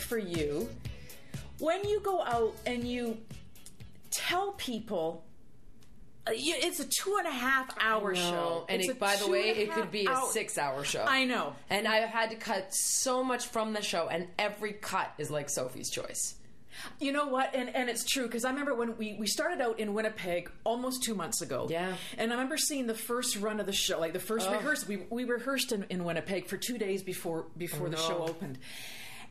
[0.00, 0.68] Like for you
[1.58, 3.18] when you go out and you
[4.10, 5.24] tell people
[6.26, 8.66] uh, it's a two and a half hour show.
[8.68, 11.02] And it, by the way, it could be a hour- six hour show.
[11.02, 11.54] I know.
[11.70, 15.48] And I've had to cut so much from the show, and every cut is like
[15.48, 16.34] Sophie's choice.
[17.00, 17.54] You know what?
[17.54, 21.02] And and it's true because I remember when we, we started out in Winnipeg almost
[21.02, 21.66] two months ago.
[21.70, 21.94] Yeah.
[22.18, 24.88] And I remember seeing the first run of the show, like the first rehearsal.
[24.88, 28.08] We, we rehearsed in, in Winnipeg for two days before before the Oh, no.
[28.08, 28.58] show opened.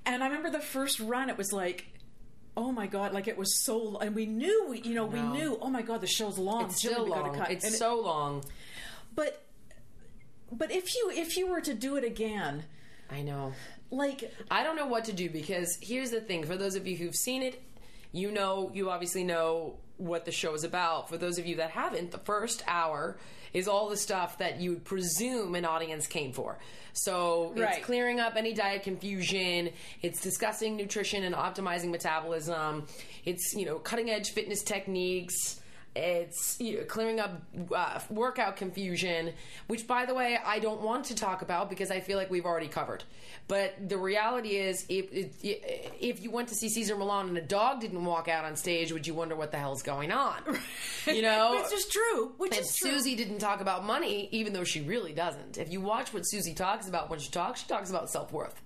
[0.06, 1.30] And I remember the first run.
[1.30, 1.86] It was like.
[2.58, 3.14] Oh my God!
[3.14, 5.32] Like it was so, and we knew, we, you know, we No.
[5.32, 5.58] knew.
[5.62, 6.66] Oh my God, the show's long.
[6.66, 7.34] It's still long.
[7.34, 7.52] cut.
[7.52, 8.44] It's And it- so long.
[9.16, 9.46] but,
[10.52, 12.66] but if you if you were to do it again,
[13.10, 13.54] I know.
[13.92, 16.98] like I don't know what to do because here's the thing for those of you
[16.98, 17.62] who've seen it,
[18.12, 21.08] you know, you obviously know what the show is about.
[21.08, 23.18] For those of you that haven't, the first hour
[23.54, 26.58] is all the stuff that you would presume an audience came for.
[26.94, 27.78] So Right.
[27.78, 32.88] it's clearing up any diet confusion, it's discussing nutrition and optimizing metabolism,
[33.26, 35.59] it's, you know, cutting edge fitness techniques.
[35.96, 37.42] It's you know, clearing up
[37.76, 39.34] uh, workout confusion,
[39.68, 42.46] which, by the way, I don't want to talk about because I feel like we've
[42.46, 43.04] already covered.
[43.48, 45.08] But the reality is, if
[45.42, 48.92] if, you went to see Cesar Millan and a dog didn't walk out on stage,
[48.92, 50.42] would you wonder what the hell's going on?
[51.08, 52.34] You know, which is true.
[52.38, 52.92] Which and is true.
[52.92, 55.58] Susie didn't talk about money, even though she really doesn't.
[55.58, 58.62] If you watch what Susie talks about when she talks, she talks about self worth.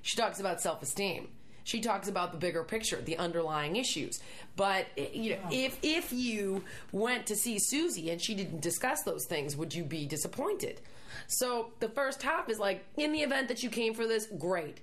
[0.00, 1.28] She talks about self esteem.
[1.64, 4.20] She talks about the bigger picture, the underlying issues.
[4.54, 9.02] But eh, you know, if if you went to see Susie and she didn't discuss
[9.02, 10.80] those things, would you be disappointed?
[11.26, 14.80] So the first half is like, in the event that you came for this, great.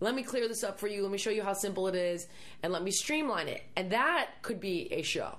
[0.00, 1.02] Let me clear this up for you.
[1.02, 2.26] Let me show you how simple it is,
[2.62, 3.62] and let me streamline it.
[3.76, 5.36] And that could be a show.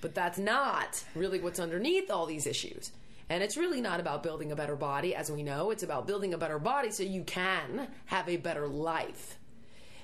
[0.00, 2.92] But that's not really what's underneath all these issues.
[3.28, 5.70] And it's really not about building a better body, as we know.
[5.70, 9.38] It's about building a better body so you can have a better life.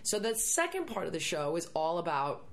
[0.09, 2.47] So the second part of the show is all about,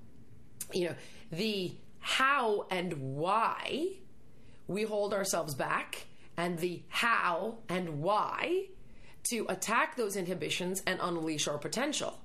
[0.74, 0.96] you know,
[1.32, 3.94] the how and why
[4.68, 8.66] we hold ourselves back and the how and why
[9.30, 12.20] to attack those inhibitions and unleash our potential.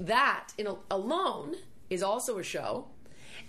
[0.00, 1.56] That in a, alone
[1.90, 2.86] is also a show.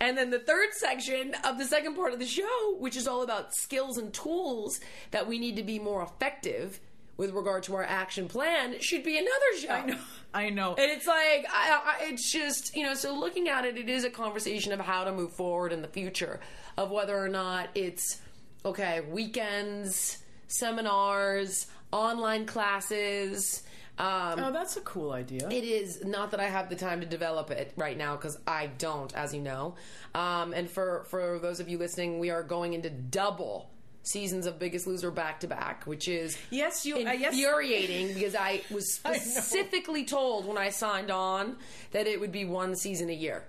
[0.02, 3.22] And then the third section of the second part of the show, which is all
[3.22, 4.80] about skills and tools
[5.12, 6.78] that we need to be more effective
[7.16, 9.70] with regard to our action plan, should be another show.
[9.70, 9.98] I know.
[10.34, 10.74] I know.
[10.74, 14.04] And it's like, I, I, it's just, you know, so looking at it, it is
[14.04, 16.40] a conversation of how to move forward in the future,
[16.76, 18.20] of whether or not it's,
[18.64, 23.62] okay, weekends, seminars, online classes.
[23.96, 25.48] Um, oh, that's a cool idea.
[25.48, 28.66] it is not that I have the time to develop it right now because I
[28.66, 29.76] don't, as you know.
[30.16, 33.70] Um, and for for those of you listening, we are going into double
[34.04, 37.32] seasons of Biggest Loser back to back, which is Yes, you- uh, yes.
[37.34, 41.56] infuriating because I was I specifically told when I signed on
[41.90, 43.44] that it would be one season a year.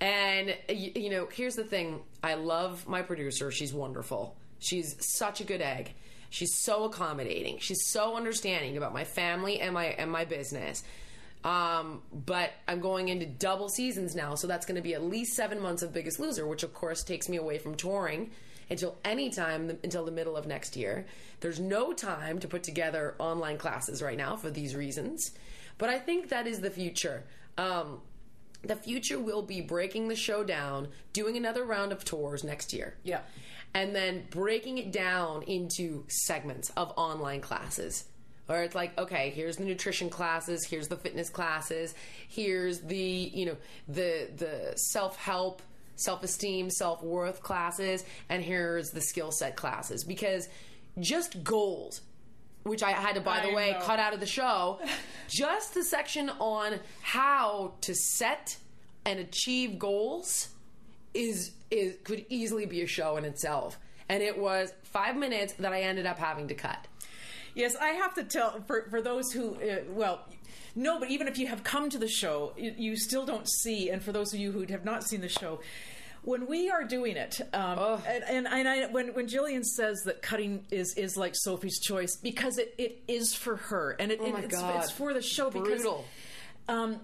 [0.00, 3.50] And you know, here's the thing: I love my producer.
[3.50, 4.36] She's wonderful.
[4.58, 5.94] She's such a good egg.
[6.28, 7.58] She's so accommodating.
[7.60, 10.82] She's so understanding about my family and my and my business.
[11.44, 15.34] Um, but I'm going into double seasons now, so that's going to be at least
[15.34, 18.32] seven months of Biggest Loser, which of course takes me away from touring
[18.68, 21.06] until any time until the middle of next year.
[21.40, 25.32] There's no time to put together online classes right now for these reasons,
[25.78, 27.24] but I think that is the future.
[27.58, 28.00] Um,
[28.62, 32.96] the future will be breaking the show down, doing another round of tours next year.
[33.04, 33.20] Yeah.
[33.74, 38.04] And then breaking it down into segments of online classes.
[38.46, 41.94] Where it's like, okay, here's the nutrition classes, here's the fitness classes,
[42.28, 43.56] here's the, you know,
[43.88, 45.62] the the self-help,
[45.96, 50.04] self-esteem, self-worth classes, and here's the skill set classes.
[50.04, 50.48] Because
[50.98, 52.00] just goals
[52.66, 53.80] which I had to, by the way, know.
[53.80, 54.80] cut out of the show.
[55.28, 58.56] just the section on how to set
[59.04, 60.48] and achieve goals
[61.14, 63.78] is is could easily be a show in itself.
[64.08, 66.86] And it was five minutes that I ended up having to cut.
[67.54, 70.26] Yes, I have to tell for for those who uh, well.
[70.76, 73.88] No, but even if you have come to the show, you, you still don't see.
[73.90, 75.60] And for those of you who have not seen the show,
[76.22, 80.22] when we are doing it, um, and, and, and I, when when Jillian says that
[80.22, 84.32] cutting is is like Sophie's choice because it, it is for her and it, Oh
[84.32, 84.82] my it's, God.
[84.82, 85.70] it's for the show Brutal.
[85.72, 86.04] because
[86.68, 87.00] um,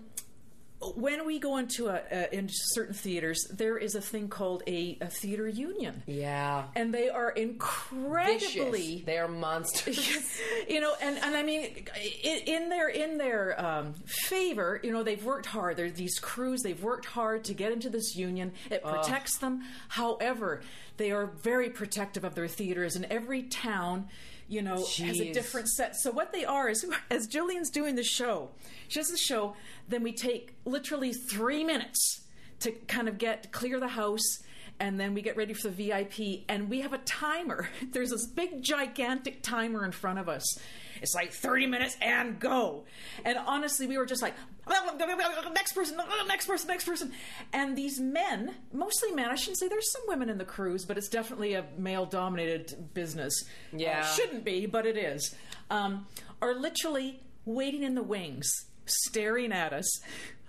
[0.96, 4.98] when we go into a, a into certain theaters, there is a thing called a,
[5.00, 6.02] a theater union.
[6.06, 6.64] Yeah.
[6.74, 9.06] And they are incredibly Vicious.
[9.06, 10.40] They are monsters.
[10.68, 11.86] you know, and, and I mean,
[12.22, 15.76] in, in their in their um, favor, you know, they've worked hard.
[15.76, 16.62] They're these crews.
[16.62, 18.52] They've worked hard to get into this union.
[18.70, 19.62] It protects them.
[19.88, 20.62] However,
[20.96, 24.08] they are very protective of their theaters, and every town,
[24.52, 25.96] you know, has a different set.
[25.96, 28.50] So what they are is, as Jillian's doing the show,
[28.86, 29.56] she does the show.
[29.88, 32.20] Then we take literally three minutes
[32.60, 34.40] to kind of get clear the house
[34.82, 37.68] and then we get ready for the VIP and we have a timer.
[37.92, 40.44] There's this big gigantic timer in front of us.
[41.00, 42.82] It's like 30 minutes and go.
[43.24, 44.34] And honestly, we were just like
[44.68, 47.12] next person, next person, next person.
[47.52, 50.98] And these men, mostly men, I shouldn't say there's some women in the crews, but
[50.98, 53.32] it's definitely a male dominated business.
[53.72, 54.02] Uh, Yeah.
[54.02, 55.34] shouldn't be, but it is.
[55.70, 56.06] Um,
[56.40, 58.50] are literally waiting in the wings,
[58.86, 60.00] staring at us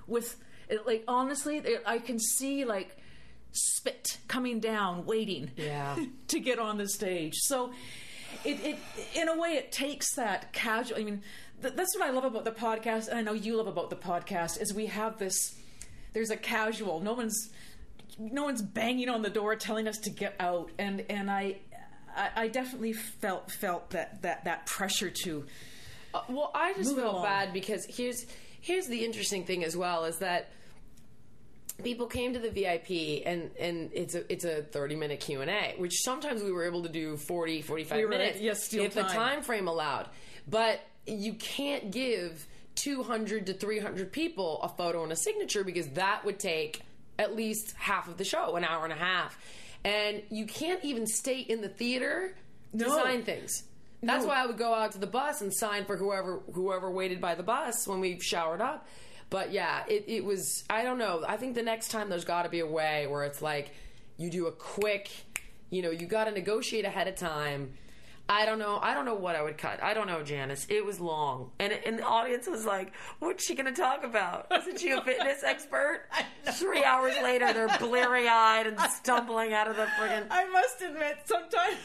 [0.08, 0.38] with
[0.70, 2.98] it, like honestly, it- I can see like
[3.54, 5.96] spit coming down, waiting Yeah.
[6.28, 7.36] to get on the stage.
[7.36, 7.72] So
[8.44, 8.78] it, it
[9.16, 10.98] in a way it takes that casual.
[11.00, 11.22] I mean,
[11.62, 13.96] th- that's what I love about the podcast, and I know you love about the
[13.96, 15.56] podcast is we have this.
[16.14, 17.00] There's a casual.
[17.00, 17.50] No one's
[18.20, 21.58] no one's banging on the door telling us to get out, and and I.
[22.16, 25.46] I I definitely felt felt that, that, that pressure to
[26.14, 27.24] Uh, well, I just feel along.
[27.24, 28.26] bad because here's
[28.62, 30.52] here's the interesting thing as well is that
[31.82, 35.94] people came to the VIP and and it's a it's a 30 minute Q&A which
[36.04, 39.02] sometimes we were able to do 40 45 We were- minutes yes, steal if the
[39.02, 39.12] time.
[39.12, 40.08] time frame allowed
[40.48, 46.24] but you can't give 200 to 300 people a photo and a signature because that
[46.26, 46.82] would take
[47.20, 49.38] at least half of the show an hour and a half
[49.84, 52.36] and you can't even stay in the theater
[52.78, 53.64] to sign things
[54.02, 54.30] that's No.
[54.30, 57.36] why I would go out to the bus and sign for whoever whoever waited by
[57.36, 58.86] the bus when we showered up.
[59.34, 61.24] But yeah, it, it was I don't know.
[61.28, 63.72] I think the next time there's got to be a way where it's like
[64.16, 65.10] you do a quick,
[65.72, 67.74] you know, you got to negotiate ahead of time.
[68.30, 68.78] I don't know.
[68.80, 69.82] I don't know what I would cut.
[69.82, 70.68] I don't know, Janice.
[70.70, 74.46] It was long, and and the audience was like, "What's she going to talk about?
[74.56, 76.02] Isn't she a fitness expert?
[76.52, 80.28] Three hours later, they're bleary eyed and stumbling out of the friggin'.
[80.30, 81.78] I must admit, sometimes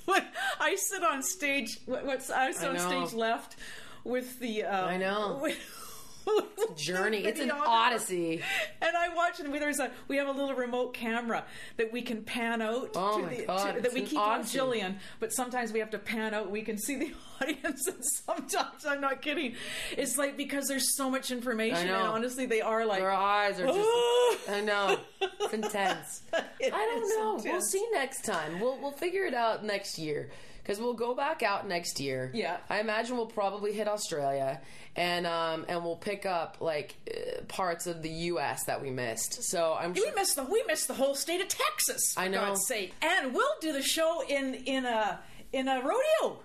[0.04, 0.22] when
[0.60, 3.56] I sit on stage, what's I sit I on stage left
[4.04, 5.40] with the um, I know.
[5.42, 5.82] with-
[6.76, 7.18] Journey.
[7.18, 8.42] It's an odyssey.
[8.80, 11.44] And I watch, and there's a we have a little remote camera
[11.76, 14.42] that we can pan out Oh to my the God, to, that we keep on
[14.42, 16.50] Jillian, but sometimes we have to pan out.
[16.50, 19.54] We can see the audience, and sometimes I'm not kidding.
[19.96, 23.60] It's like because there's so much information, I and honestly, they are like Their eyes
[23.60, 24.48] are just.
[24.48, 24.98] I know.
[25.20, 26.22] It's intense.
[26.58, 27.08] It I don't
[27.44, 27.50] know.
[27.50, 28.60] We'll see next time.
[28.60, 30.30] We'll we'll figure it out next year
[30.66, 32.28] because we'll go back out next year.
[32.34, 32.56] Yeah.
[32.68, 34.60] I imagine we'll probably hit Australia
[34.96, 38.64] and um and we'll pick up like uh, parts of the U.S.
[38.64, 39.44] that we missed.
[39.44, 40.14] So I'm We sure.
[40.16, 42.00] missed the we missed the whole state of Texas.
[42.14, 42.40] For I know.
[42.40, 42.94] God's sake.
[43.00, 45.20] And we'll do the show in in a
[45.52, 46.40] in a rodeo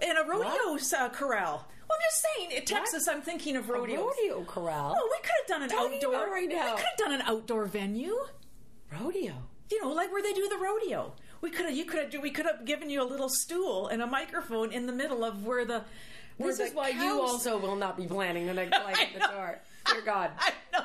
[0.00, 1.68] in a rodeo uh, corral.
[1.88, 3.06] Well, I'm just saying, in Texas.
[3.08, 4.06] I'm thinking of rodeo.
[4.08, 4.96] rodeo corral.
[4.98, 6.28] Oh, we could have done an outdoor.
[6.32, 6.70] right now.
[6.74, 8.16] We could have done an outdoor venue.
[8.92, 9.34] rodeo.
[9.70, 11.12] You know, like where they do the rodeo.
[11.40, 11.74] We could have.
[11.76, 12.22] You could have.
[12.22, 15.44] We could have given you a little stool and a microphone in the middle of
[15.44, 15.84] where the.
[16.38, 19.12] Where This the is why you also will not be planning the next flight at
[19.14, 19.62] the chart.
[19.90, 20.30] Dear God.
[20.38, 20.78] I know.
[20.80, 20.84] No,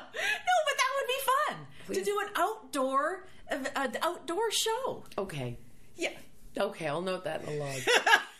[0.66, 1.20] but that would be
[1.54, 1.98] fun Please.
[1.98, 3.68] to do an outdoor, an
[4.02, 5.04] outdoor show.
[5.18, 5.58] Okay.
[5.96, 6.10] Yeah.
[6.56, 7.76] Okay, I'll note that in the log.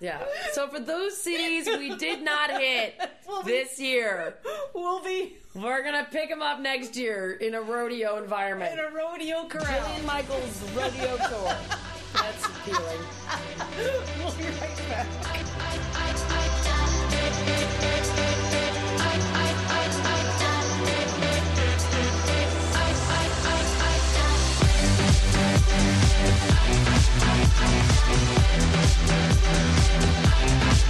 [0.00, 0.22] yeah.
[0.52, 2.94] So for those cities we did not hit
[3.28, 4.36] Well, we- this year,
[4.74, 8.72] We'll be we're gonna pick them up next year in a rodeo environment.
[8.72, 9.64] in a rodeo corral.
[9.66, 11.56] Jillian Michaels rodeo tour.
[12.12, 13.00] That's appealing.
[14.18, 15.06] we'll be right back.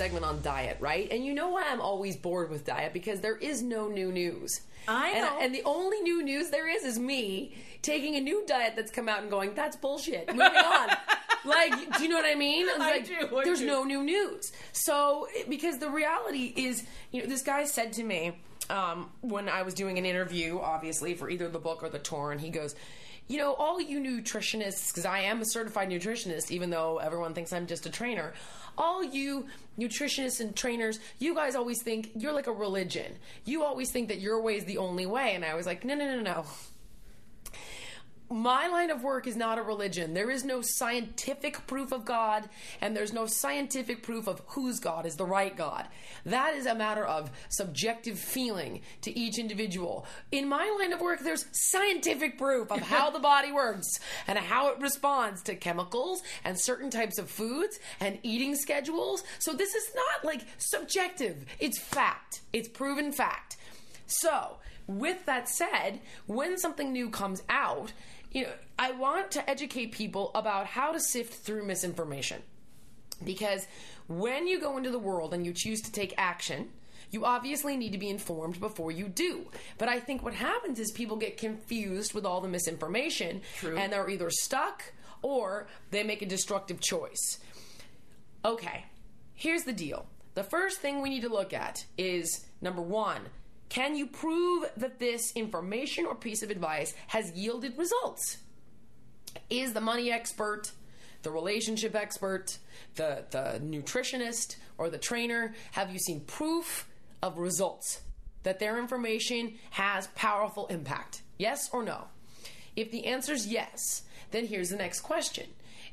[0.00, 1.08] Segment on diet, right?
[1.10, 4.62] And you know why I'm always bored with diet because there is no new news.
[4.88, 5.38] I And- know.
[5.42, 9.10] And, the only new news there is is me taking a new diet that's come
[9.10, 10.40] out and going, "That's bullshit." Moving
[10.80, 10.88] on.
[11.44, 12.66] like, do you know what I mean?
[12.66, 13.66] I like, do, I There's do.
[13.66, 14.52] no new news.
[14.72, 16.82] So because the reality is,
[17.12, 18.38] you know, this guy said to me
[18.70, 22.32] um, when I was doing an interview, obviously for either the book or the tour,
[22.32, 22.74] and he goes.
[23.28, 27.52] You know, all you nutritionists, because I am a certified nutritionist, even though everyone thinks
[27.52, 28.32] I'm just a trainer,
[28.76, 29.46] all you
[29.78, 33.16] nutritionists and trainers, you guys always think you're like a religion.
[33.44, 35.34] You always think that your way is the only way.
[35.34, 36.44] And I was like, no, no, no, no
[38.30, 40.14] my line of work is not a religion.
[40.14, 42.48] There is no scientific proof of God,
[42.80, 45.88] and there's no scientific proof of whose God is the right God.
[46.24, 50.06] That is a matter of subjective feeling to each individual.
[50.30, 54.68] In my line of work, there's scientific proof of how the body works and how
[54.68, 59.24] it responds to chemicals and certain types of foods and eating schedules.
[59.40, 63.56] So this is not like subjective, it's fact, it's proven fact.
[64.06, 67.92] So, with that said, when something new comes out,
[68.30, 72.42] you know, I want to educate people about how to sift through misinformation.
[73.24, 73.66] Because
[74.08, 76.70] when you go into the world and you choose to take action,
[77.10, 79.46] you obviously need to be informed before you do.
[79.78, 83.76] But I think what happens is people get confused with all the misinformation True.
[83.76, 84.84] and they're either stuck
[85.22, 87.38] or they make a destructive choice.
[88.44, 88.86] Okay,
[89.34, 90.06] here's the deal.
[90.34, 93.22] The first thing we need to look at is number one,
[93.70, 98.38] can you prove that this information or piece of advice has yielded results?
[99.48, 100.72] Is the money expert,
[101.22, 102.58] the relationship expert,
[102.96, 106.88] the, the nutritionist, or the trainer, have you seen proof
[107.22, 108.00] of results
[108.42, 111.22] that their information has powerful impact?
[111.38, 112.08] Yes or no?
[112.74, 114.02] If the answer is yes,
[114.32, 115.46] then here's the next question.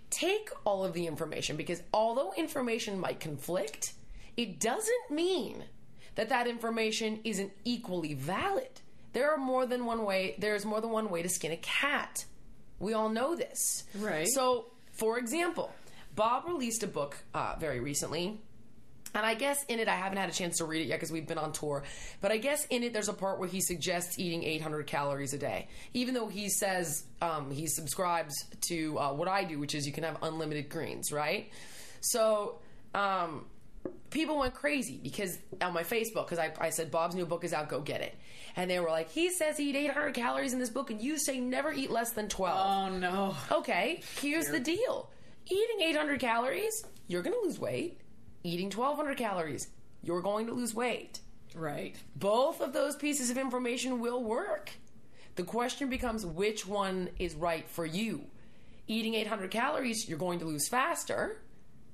[0.10, 3.94] Take all of the information because although information might conflict,
[4.36, 5.66] it doesn't mean
[6.18, 8.82] that that information isn't equally valid.
[9.14, 12.26] There are more than one way, there's more than one way to skin a cat.
[12.80, 13.86] We all know this.
[13.98, 14.28] Right.
[14.28, 15.72] So, for example,
[16.16, 18.40] Bob released a book uh, very recently
[19.18, 21.12] and I guess in it, I haven't had a chance to read it yet because
[21.12, 21.84] we've been on tour.
[22.22, 25.38] But I guess in it, there's a part where he suggests eating 800 calories a
[25.38, 28.36] day, even though he says um, he subscribes
[28.68, 31.50] to uh, what I do, which is you can have unlimited greens, right?
[32.02, 32.60] So
[32.94, 33.46] um,
[34.18, 37.54] people went crazy because on my Facebook, because I, I said Bob's new book is
[37.54, 38.16] out, go get it,
[38.56, 41.40] and they were like, he says eat 800 calories in this book, and you say
[41.40, 42.58] never eat less than 12.
[42.60, 43.36] Oh no.
[43.52, 45.12] Okay, here's the deal.
[45.46, 48.02] Eating 800 calories, you're going to lose weight.
[48.44, 49.68] Eating 1200 calories,
[50.02, 51.20] you're going to lose weight.
[51.54, 51.96] Right.
[52.16, 54.72] Both of those pieces of information will work.
[55.36, 58.26] The question becomes which one is right for you.
[58.88, 61.40] Eating 800 calories, you're going to lose faster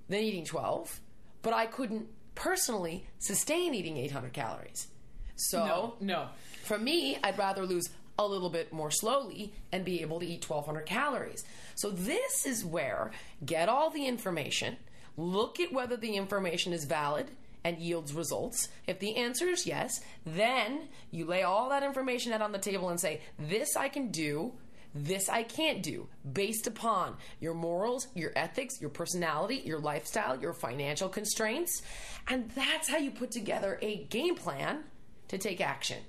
[0.07, 1.01] than eating 12,
[1.43, 4.87] but I couldn't personally sustain eating 800 calories.
[5.35, 6.27] So, No, no.
[6.63, 10.47] for me, I'd rather lose a little bit more slowly and be able to eat
[10.47, 11.43] 1200 calories.
[11.75, 13.11] So this is where
[13.45, 14.77] get all the information,
[15.17, 17.31] look at whether the information is valid
[17.63, 18.67] and yields results.
[18.87, 22.89] If the answer is yes, then you lay all that information out on the table
[22.89, 24.53] and say, this I can do,
[24.93, 30.53] this I can't do based upon your morals, your ethics, your personality, your lifestyle, your
[30.53, 31.81] financial constraints.
[32.27, 34.83] And that's how you put together a game plan
[35.29, 35.99] to take action.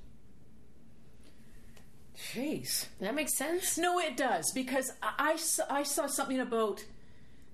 [2.17, 2.87] Jeez.
[3.01, 3.77] That makes sense?
[3.79, 5.39] No, it does because I,
[5.71, 6.85] I saw, something about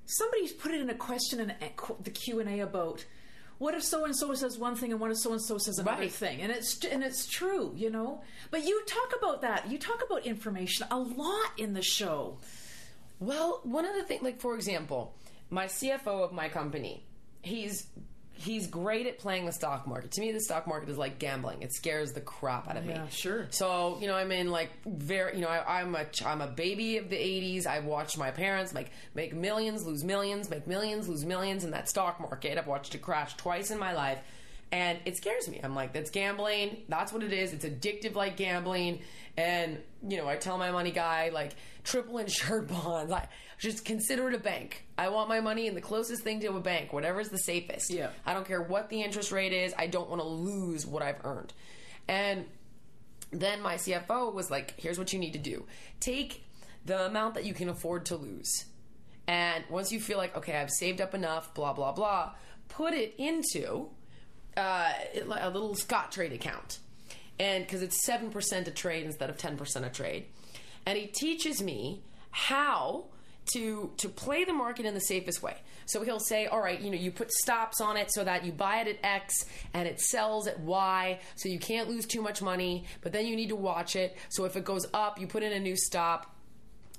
[0.06, 1.54] somebody's put it in a question in
[2.02, 3.04] the Q and A about
[3.60, 5.78] what if so and so says one thing and what if so and so says
[5.78, 6.10] another Right.
[6.12, 8.22] thing, and it's and it's true, you know.
[8.50, 9.70] But you talk about that.
[9.70, 12.38] You talk about information a lot in the show.
[13.18, 15.14] Well, one of the things, like for example,
[15.50, 17.04] my CFO of my company,
[17.42, 17.86] he's
[18.40, 20.12] he's great at playing the stock market.
[20.12, 21.62] To me, the stock market is like gambling.
[21.62, 22.94] It scares the crap out of me.
[22.94, 23.46] Yeah, sure.
[23.50, 26.96] So you know, I'm in like very, you know, I, I'm a I'm a baby
[26.96, 27.66] of the '80s.
[27.66, 31.88] I've watched my parents make make millions, lose millions, make millions, lose millions in that
[31.88, 32.56] stock market.
[32.56, 34.18] I've watched it crash twice in my life.
[34.72, 35.60] And it scares me.
[35.64, 36.82] I'm like, that's gambling.
[36.88, 37.52] That's what it is.
[37.52, 39.00] It's addictive like gambling.
[39.36, 39.78] And,
[40.08, 43.10] you know, I tell my money guy, like, triple insured bonds.
[43.10, 43.26] I
[43.60, 44.86] just consider it a bank.
[44.96, 47.90] I want my money in the closest thing to a bank, whatever's the safest.
[47.90, 48.08] Yeah.
[48.24, 49.74] I don't care what the interest rate is.
[49.78, 51.52] I don't want to lose what I've earned.
[52.08, 52.46] And
[53.30, 55.66] then my CFO was like, here's what you need to do
[56.00, 56.42] take
[56.86, 58.64] the amount that you can afford to lose.
[59.28, 62.32] And once you feel like, okay, I've saved up enough, blah, blah, blah,
[62.68, 63.90] put it into
[64.56, 64.92] uh,
[65.38, 66.78] a little Scottrade account.
[67.38, 70.26] And because it's 7% a trade instead of 10% a trade.
[70.86, 73.04] And he teaches me how
[73.52, 75.56] to to play the market in the safest way.
[75.86, 78.52] So he'll say, "All right, you know, you put stops on it so that you
[78.52, 79.34] buy it at X
[79.74, 83.36] and it sells at Y, so you can't lose too much money, but then you
[83.36, 84.16] need to watch it.
[84.28, 86.34] So if it goes up, you put in a new stop.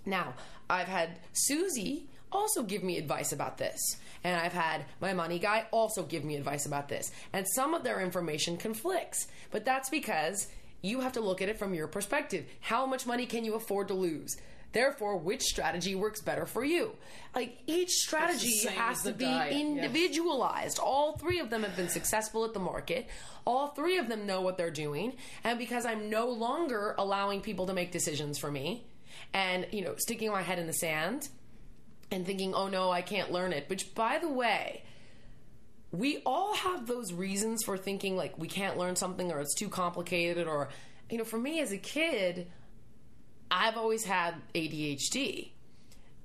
[0.06, 0.34] Now,
[0.70, 3.98] I've had Susie also give me advice about this.
[4.24, 7.12] And I've had my money guy also give me advice about this.
[7.34, 9.28] And some of their information conflicts.
[9.50, 10.48] But that's because
[10.82, 12.46] you have to look at it from your perspective.
[12.60, 14.38] How much money can you afford to lose?
[14.74, 16.96] Therefore, which strategy works better for you?
[17.36, 19.62] Like each strategy has to be diet, yes.
[19.62, 20.80] individualized.
[20.80, 23.08] All three of them have been successful at the market.
[23.46, 25.14] All three of them know what they're doing.
[25.44, 28.86] And because I'm no longer allowing people to make decisions for me
[29.34, 31.28] and, you know, sticking my head in the sand
[32.10, 33.70] and thinking, oh no, I can't learn it.
[33.70, 34.84] Which, by the way,
[35.92, 39.68] we all have those reasons for thinking like we can't learn something or it's too
[39.68, 40.70] complicated or,
[41.10, 42.48] you know, for me as a kid,
[43.52, 45.50] I've always had ADHD.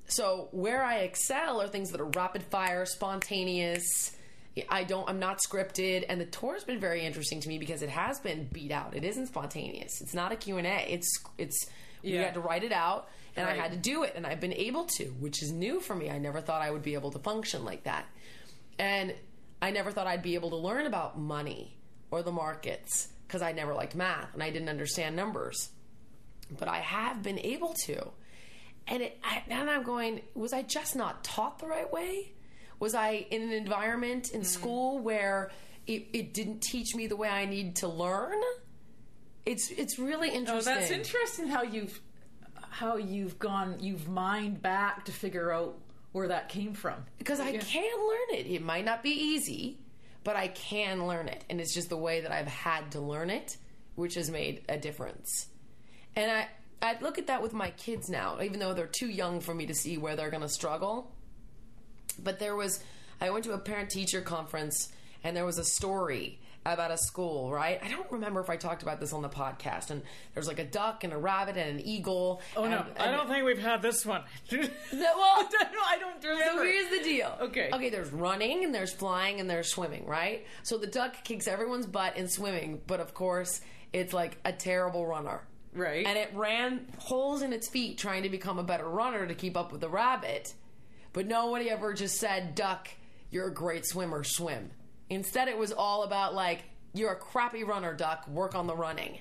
[0.08, 4.12] So where I excel are things that are rapid fire, spontaneous.
[4.70, 5.06] I don't.
[5.08, 8.48] I'm not scripted, and the tour's been very interesting to me because it has been
[8.50, 8.94] beat out.
[8.96, 10.00] It isn't spontaneous.
[10.00, 10.92] It's not a Q and A.
[10.92, 11.66] It's it's.
[12.02, 12.22] We Yeah.
[12.22, 13.58] had to write it out, and Right.
[13.58, 16.08] I had to do it, and I've been able to, which is new for me.
[16.08, 18.06] I never thought I would be able to function like that,
[18.78, 19.14] and
[19.60, 21.76] I never thought I'd be able to learn about money
[22.10, 25.70] or the markets because I never liked math and I didn't understand numbers
[26.58, 28.08] but I have been able to.
[28.88, 32.32] And it, I, and I'm going, was I just not taught the right way?
[32.78, 34.46] Was I in an environment in mm-hmm.
[34.48, 35.50] school where
[35.86, 38.40] it, it didn't teach me the way I need to learn?
[39.44, 40.74] It's it's really Oh, interesting.
[40.74, 42.00] that's interesting how you've
[42.70, 45.78] how you've gone you've mined back to figure out
[46.12, 46.94] where that came from.
[47.18, 47.60] because I Yeah.
[47.60, 48.46] can learn it.
[48.46, 49.78] It might not be easy,
[50.24, 53.30] but I can learn it, and it's just the way that I've had to learn
[53.30, 53.56] it,
[53.96, 55.46] which has made a difference.
[56.16, 56.48] And I
[56.82, 59.66] I look at that with my kids now, even though they're too young for me
[59.66, 61.12] to see where they're going to struggle.
[62.18, 62.82] But there was
[63.20, 64.92] I went to a parent teacher conference,
[65.24, 67.78] and there was a story about a school, right?
[67.82, 69.90] I don't remember if I talked about this on the podcast.
[69.90, 70.02] And
[70.34, 72.42] there's like a duck and a rabbit and an eagle.
[72.56, 74.22] Oh no, and- I don't think we've had this one.
[74.52, 76.62] well, I don't remember.
[76.62, 77.36] so here's the deal.
[77.40, 77.70] Okay.
[77.72, 80.44] Okay, there's running and there's flying and there's swimming, right?
[80.64, 83.60] So the duck kicks everyone's butt in swimming, but of course,
[83.92, 85.42] it's like a terrible runner.
[85.76, 86.06] Right.
[86.06, 89.56] And it ran holes in its feet trying to become a better runner to keep
[89.56, 90.54] up with the rabbit.
[91.12, 92.88] But nobody ever just said, Duck,
[93.30, 94.70] you're a great swimmer, swim.
[95.10, 96.64] Instead, it was all about like,
[96.94, 99.18] you're a crappy runner, Duck, work on the running.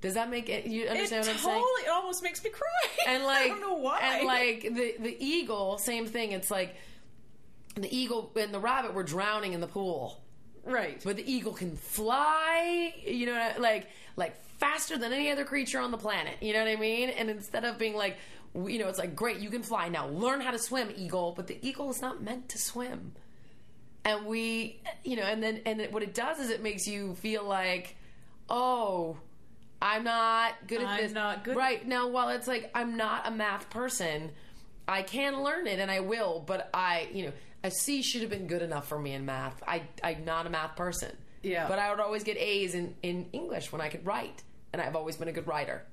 [0.00, 0.66] Does that make it?
[0.66, 1.86] You It understand totally, what I'm saying?
[1.86, 2.88] it almost makes me cry.
[3.08, 4.00] and like I don't know why.
[4.02, 6.76] and like the the eagle same thing it's like
[7.76, 10.22] the eagle and the rabbit were drowning in the pool
[10.66, 11.00] right.
[11.04, 15.90] but the eagle can fly you know like like faster than any other creature on
[15.90, 17.08] the planet you know what i mean?
[17.10, 18.16] And instead of being like
[18.54, 19.88] you know it's like great you can fly.
[19.88, 21.32] Now learn how to swim eagle.
[21.36, 23.12] But the eagle is not meant to swim.
[24.04, 27.44] And we you know and then and what it does is it makes you feel
[27.44, 27.96] like
[28.48, 29.18] oh
[29.82, 31.12] i'm not good at I'm this.
[31.12, 31.86] not good- right.
[31.86, 34.30] Now while it's like i'm not a math person
[34.88, 37.32] i can learn it and i will but i you know
[37.64, 40.50] a c should have been good enough for me in math i i'm not a
[40.50, 41.66] math person Yeah.
[41.68, 44.94] but i would always get a's in in english when i could write and i've
[44.96, 45.86] always been a good writer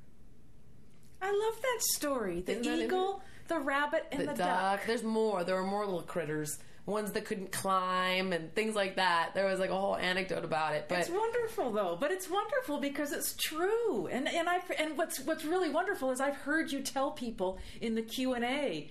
[1.22, 2.42] I love that story.
[2.42, 4.60] The Isn't eagle, the rabbit, and the, the, duck.
[4.80, 4.82] duck.
[4.86, 5.46] There's more.
[5.46, 9.32] There are more little critters, ones that couldn't climb and things like that.
[9.34, 10.88] There was like a whole anecdote about it.
[10.90, 14.08] But It's wonderful though, but it's wonderful because it's true.
[14.08, 17.96] And and I and what's what's really wonderful is I've heard you tell people in
[17.96, 18.90] the Q and A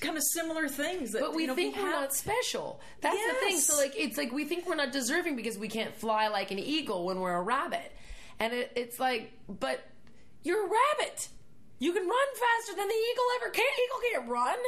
[0.00, 1.12] kind of similar things.
[1.12, 2.80] That, but we you know, think we're not special.
[3.00, 3.58] That's the thing.
[3.58, 6.58] So like it's like we think we're not deserving because we can't fly like an
[6.58, 7.92] eagle when we're a rabbit.
[8.38, 9.80] And it, it's like, but
[10.42, 11.28] you're a rabbit.
[11.78, 13.64] You can run faster than the eagle ever can.
[13.86, 14.58] Eagle can't run.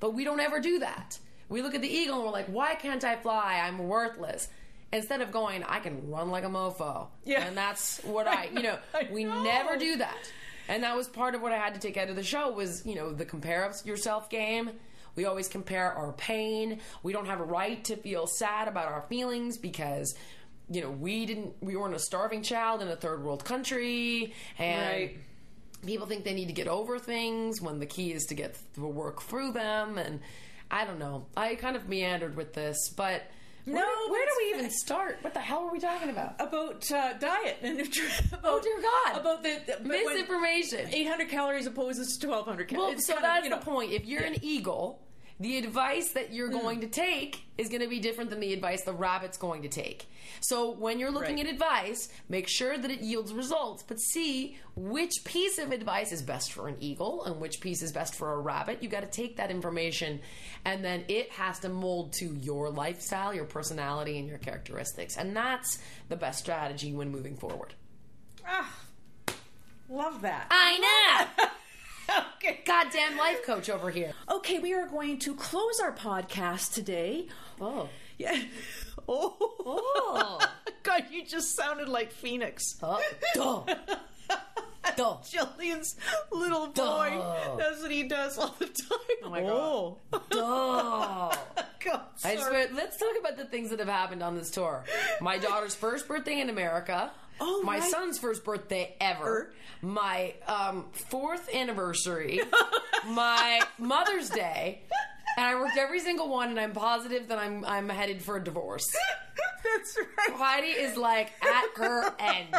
[0.00, 1.18] But we don't ever do that.
[1.48, 3.60] We look at the eagle and we're like, why can't I fly?
[3.64, 4.48] I'm worthless.
[4.92, 7.08] Instead of going, I can run like a mofo.
[7.24, 7.44] Yeah.
[7.46, 9.42] And that's what I, you know, I we know.
[9.42, 10.16] never do that.
[10.68, 12.84] And that was part of what I had to take out of the show was,
[12.84, 14.70] you know, the compare of yourself game.
[15.14, 16.80] We always compare our pain.
[17.02, 20.14] We don't have a right to feel sad about our feelings because,
[20.68, 24.34] you know, we didn't, we weren't a starving child in a third world country.
[24.58, 25.18] And Right.
[25.86, 28.86] people think they need to get over things when the key is to get to
[28.86, 29.96] work through them.
[29.98, 30.20] And
[30.70, 31.26] I don't know.
[31.36, 33.22] I kind of meandered with this, but
[33.66, 35.18] No, where, where do we even start?
[35.22, 36.34] What the hell are we talking about?
[36.40, 38.26] about uh, diet and nutrition.
[38.32, 39.20] About, Oh, dear God.
[39.20, 40.88] About the, the Misinformation.
[40.92, 42.78] 800 calories opposes to 1200 calories.
[42.78, 43.06] Well, calories.
[43.06, 43.92] so kind of, that's you the point.
[43.92, 45.00] If you're an eagle,
[45.38, 46.52] the advice that you're Mm.
[46.62, 49.68] going to take is going to be different than the advice the rabbit's going to
[49.68, 50.06] take.
[50.40, 51.46] So when you're looking Right.
[51.46, 56.22] at advice, make sure that it yields results, but see which piece of advice is
[56.22, 58.82] best for an eagle and which piece is best for a rabbit.
[58.82, 60.20] You got to take that information
[60.64, 65.16] and then it has to mold to your lifestyle, your personality, and your characteristics.
[65.16, 65.78] And that's
[66.08, 67.74] the best strategy when moving forward.
[68.46, 68.74] Ah,
[69.88, 70.46] love that.
[70.50, 70.78] I
[71.38, 71.46] know!
[72.36, 72.60] okay.
[72.64, 74.12] Goddamn life coach over here.
[74.30, 77.28] Okay, we are going to close our podcast today.
[77.60, 77.88] Oh.
[78.18, 78.38] Yeah.
[79.08, 79.36] Oh.
[79.64, 80.40] Oh.
[80.82, 82.76] God, you just sounded like Phoenix.
[82.82, 83.00] Oh,
[83.34, 83.62] duh.
[84.96, 85.16] Duh.
[85.22, 85.96] Jillian's
[86.32, 87.10] little boy.
[87.10, 87.56] Duh.
[87.56, 88.98] That's what he does all the time.
[89.22, 89.96] Oh my God.
[90.10, 91.38] God.
[91.54, 91.62] Duh.
[91.84, 92.66] God I just, sorry.
[92.72, 94.84] let's talk about the things that have happened on this tour.
[95.20, 97.12] My daughter's first birthday in America.
[97.40, 97.90] Oh, my right.
[97.90, 99.52] son's first birthday ever.
[99.82, 102.40] My um, fourth anniversary.
[103.08, 104.82] my Mother's Day.
[105.36, 108.42] And I worked every single one, and I'm positive that I'm I'm headed for a
[108.42, 108.96] divorce.
[109.64, 110.36] That's right.
[110.36, 112.54] Heidi is like at her end.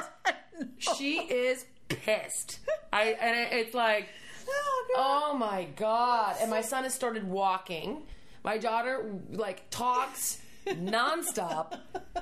[0.77, 2.59] She is pissed.
[2.93, 4.09] I and it's like,
[4.47, 6.35] Oh, oh my god!
[6.39, 8.03] And my son has started walking.
[8.43, 10.39] My daughter like talks
[10.75, 11.77] nonstop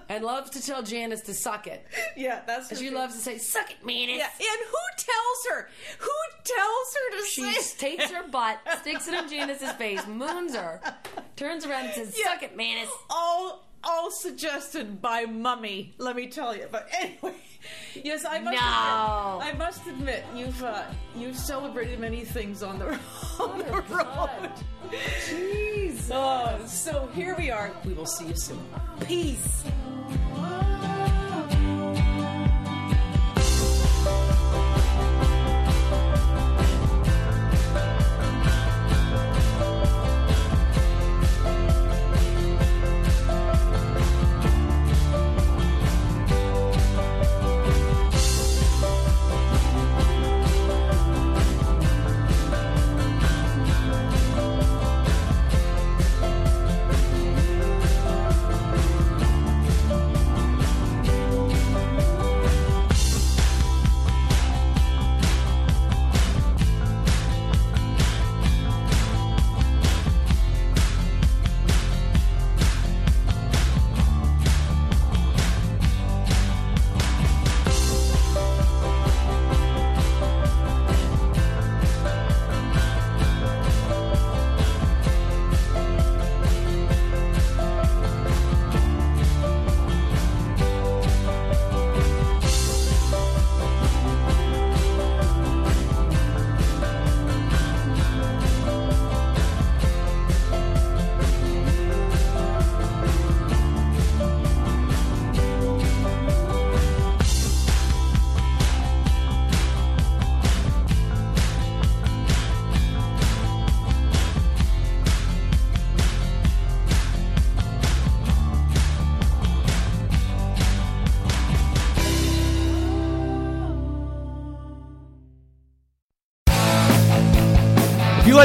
[0.09, 1.85] and loves to tell Janice to suck it.
[2.15, 5.69] Yeah, that's She loves to say, "Suck it, Manus." Yeah, and who tells her?
[5.99, 6.11] Who
[6.43, 7.77] tells her to She say?
[7.97, 10.81] takes her butt, sticks it in Janice's face, moons her,
[11.35, 12.15] turns around and says.
[12.23, 17.33] "Suck it, Manus." all all suggested by mummy let me tell you but anyway
[18.03, 19.39] yes i must No.
[19.39, 20.83] admit, i must admit you've uh,
[21.15, 22.87] you've celebrated many things on the,
[23.39, 24.51] on the road
[25.27, 26.09] Jeez.
[26.11, 28.59] oh, so here we are we will see you soon
[29.07, 29.63] Peace.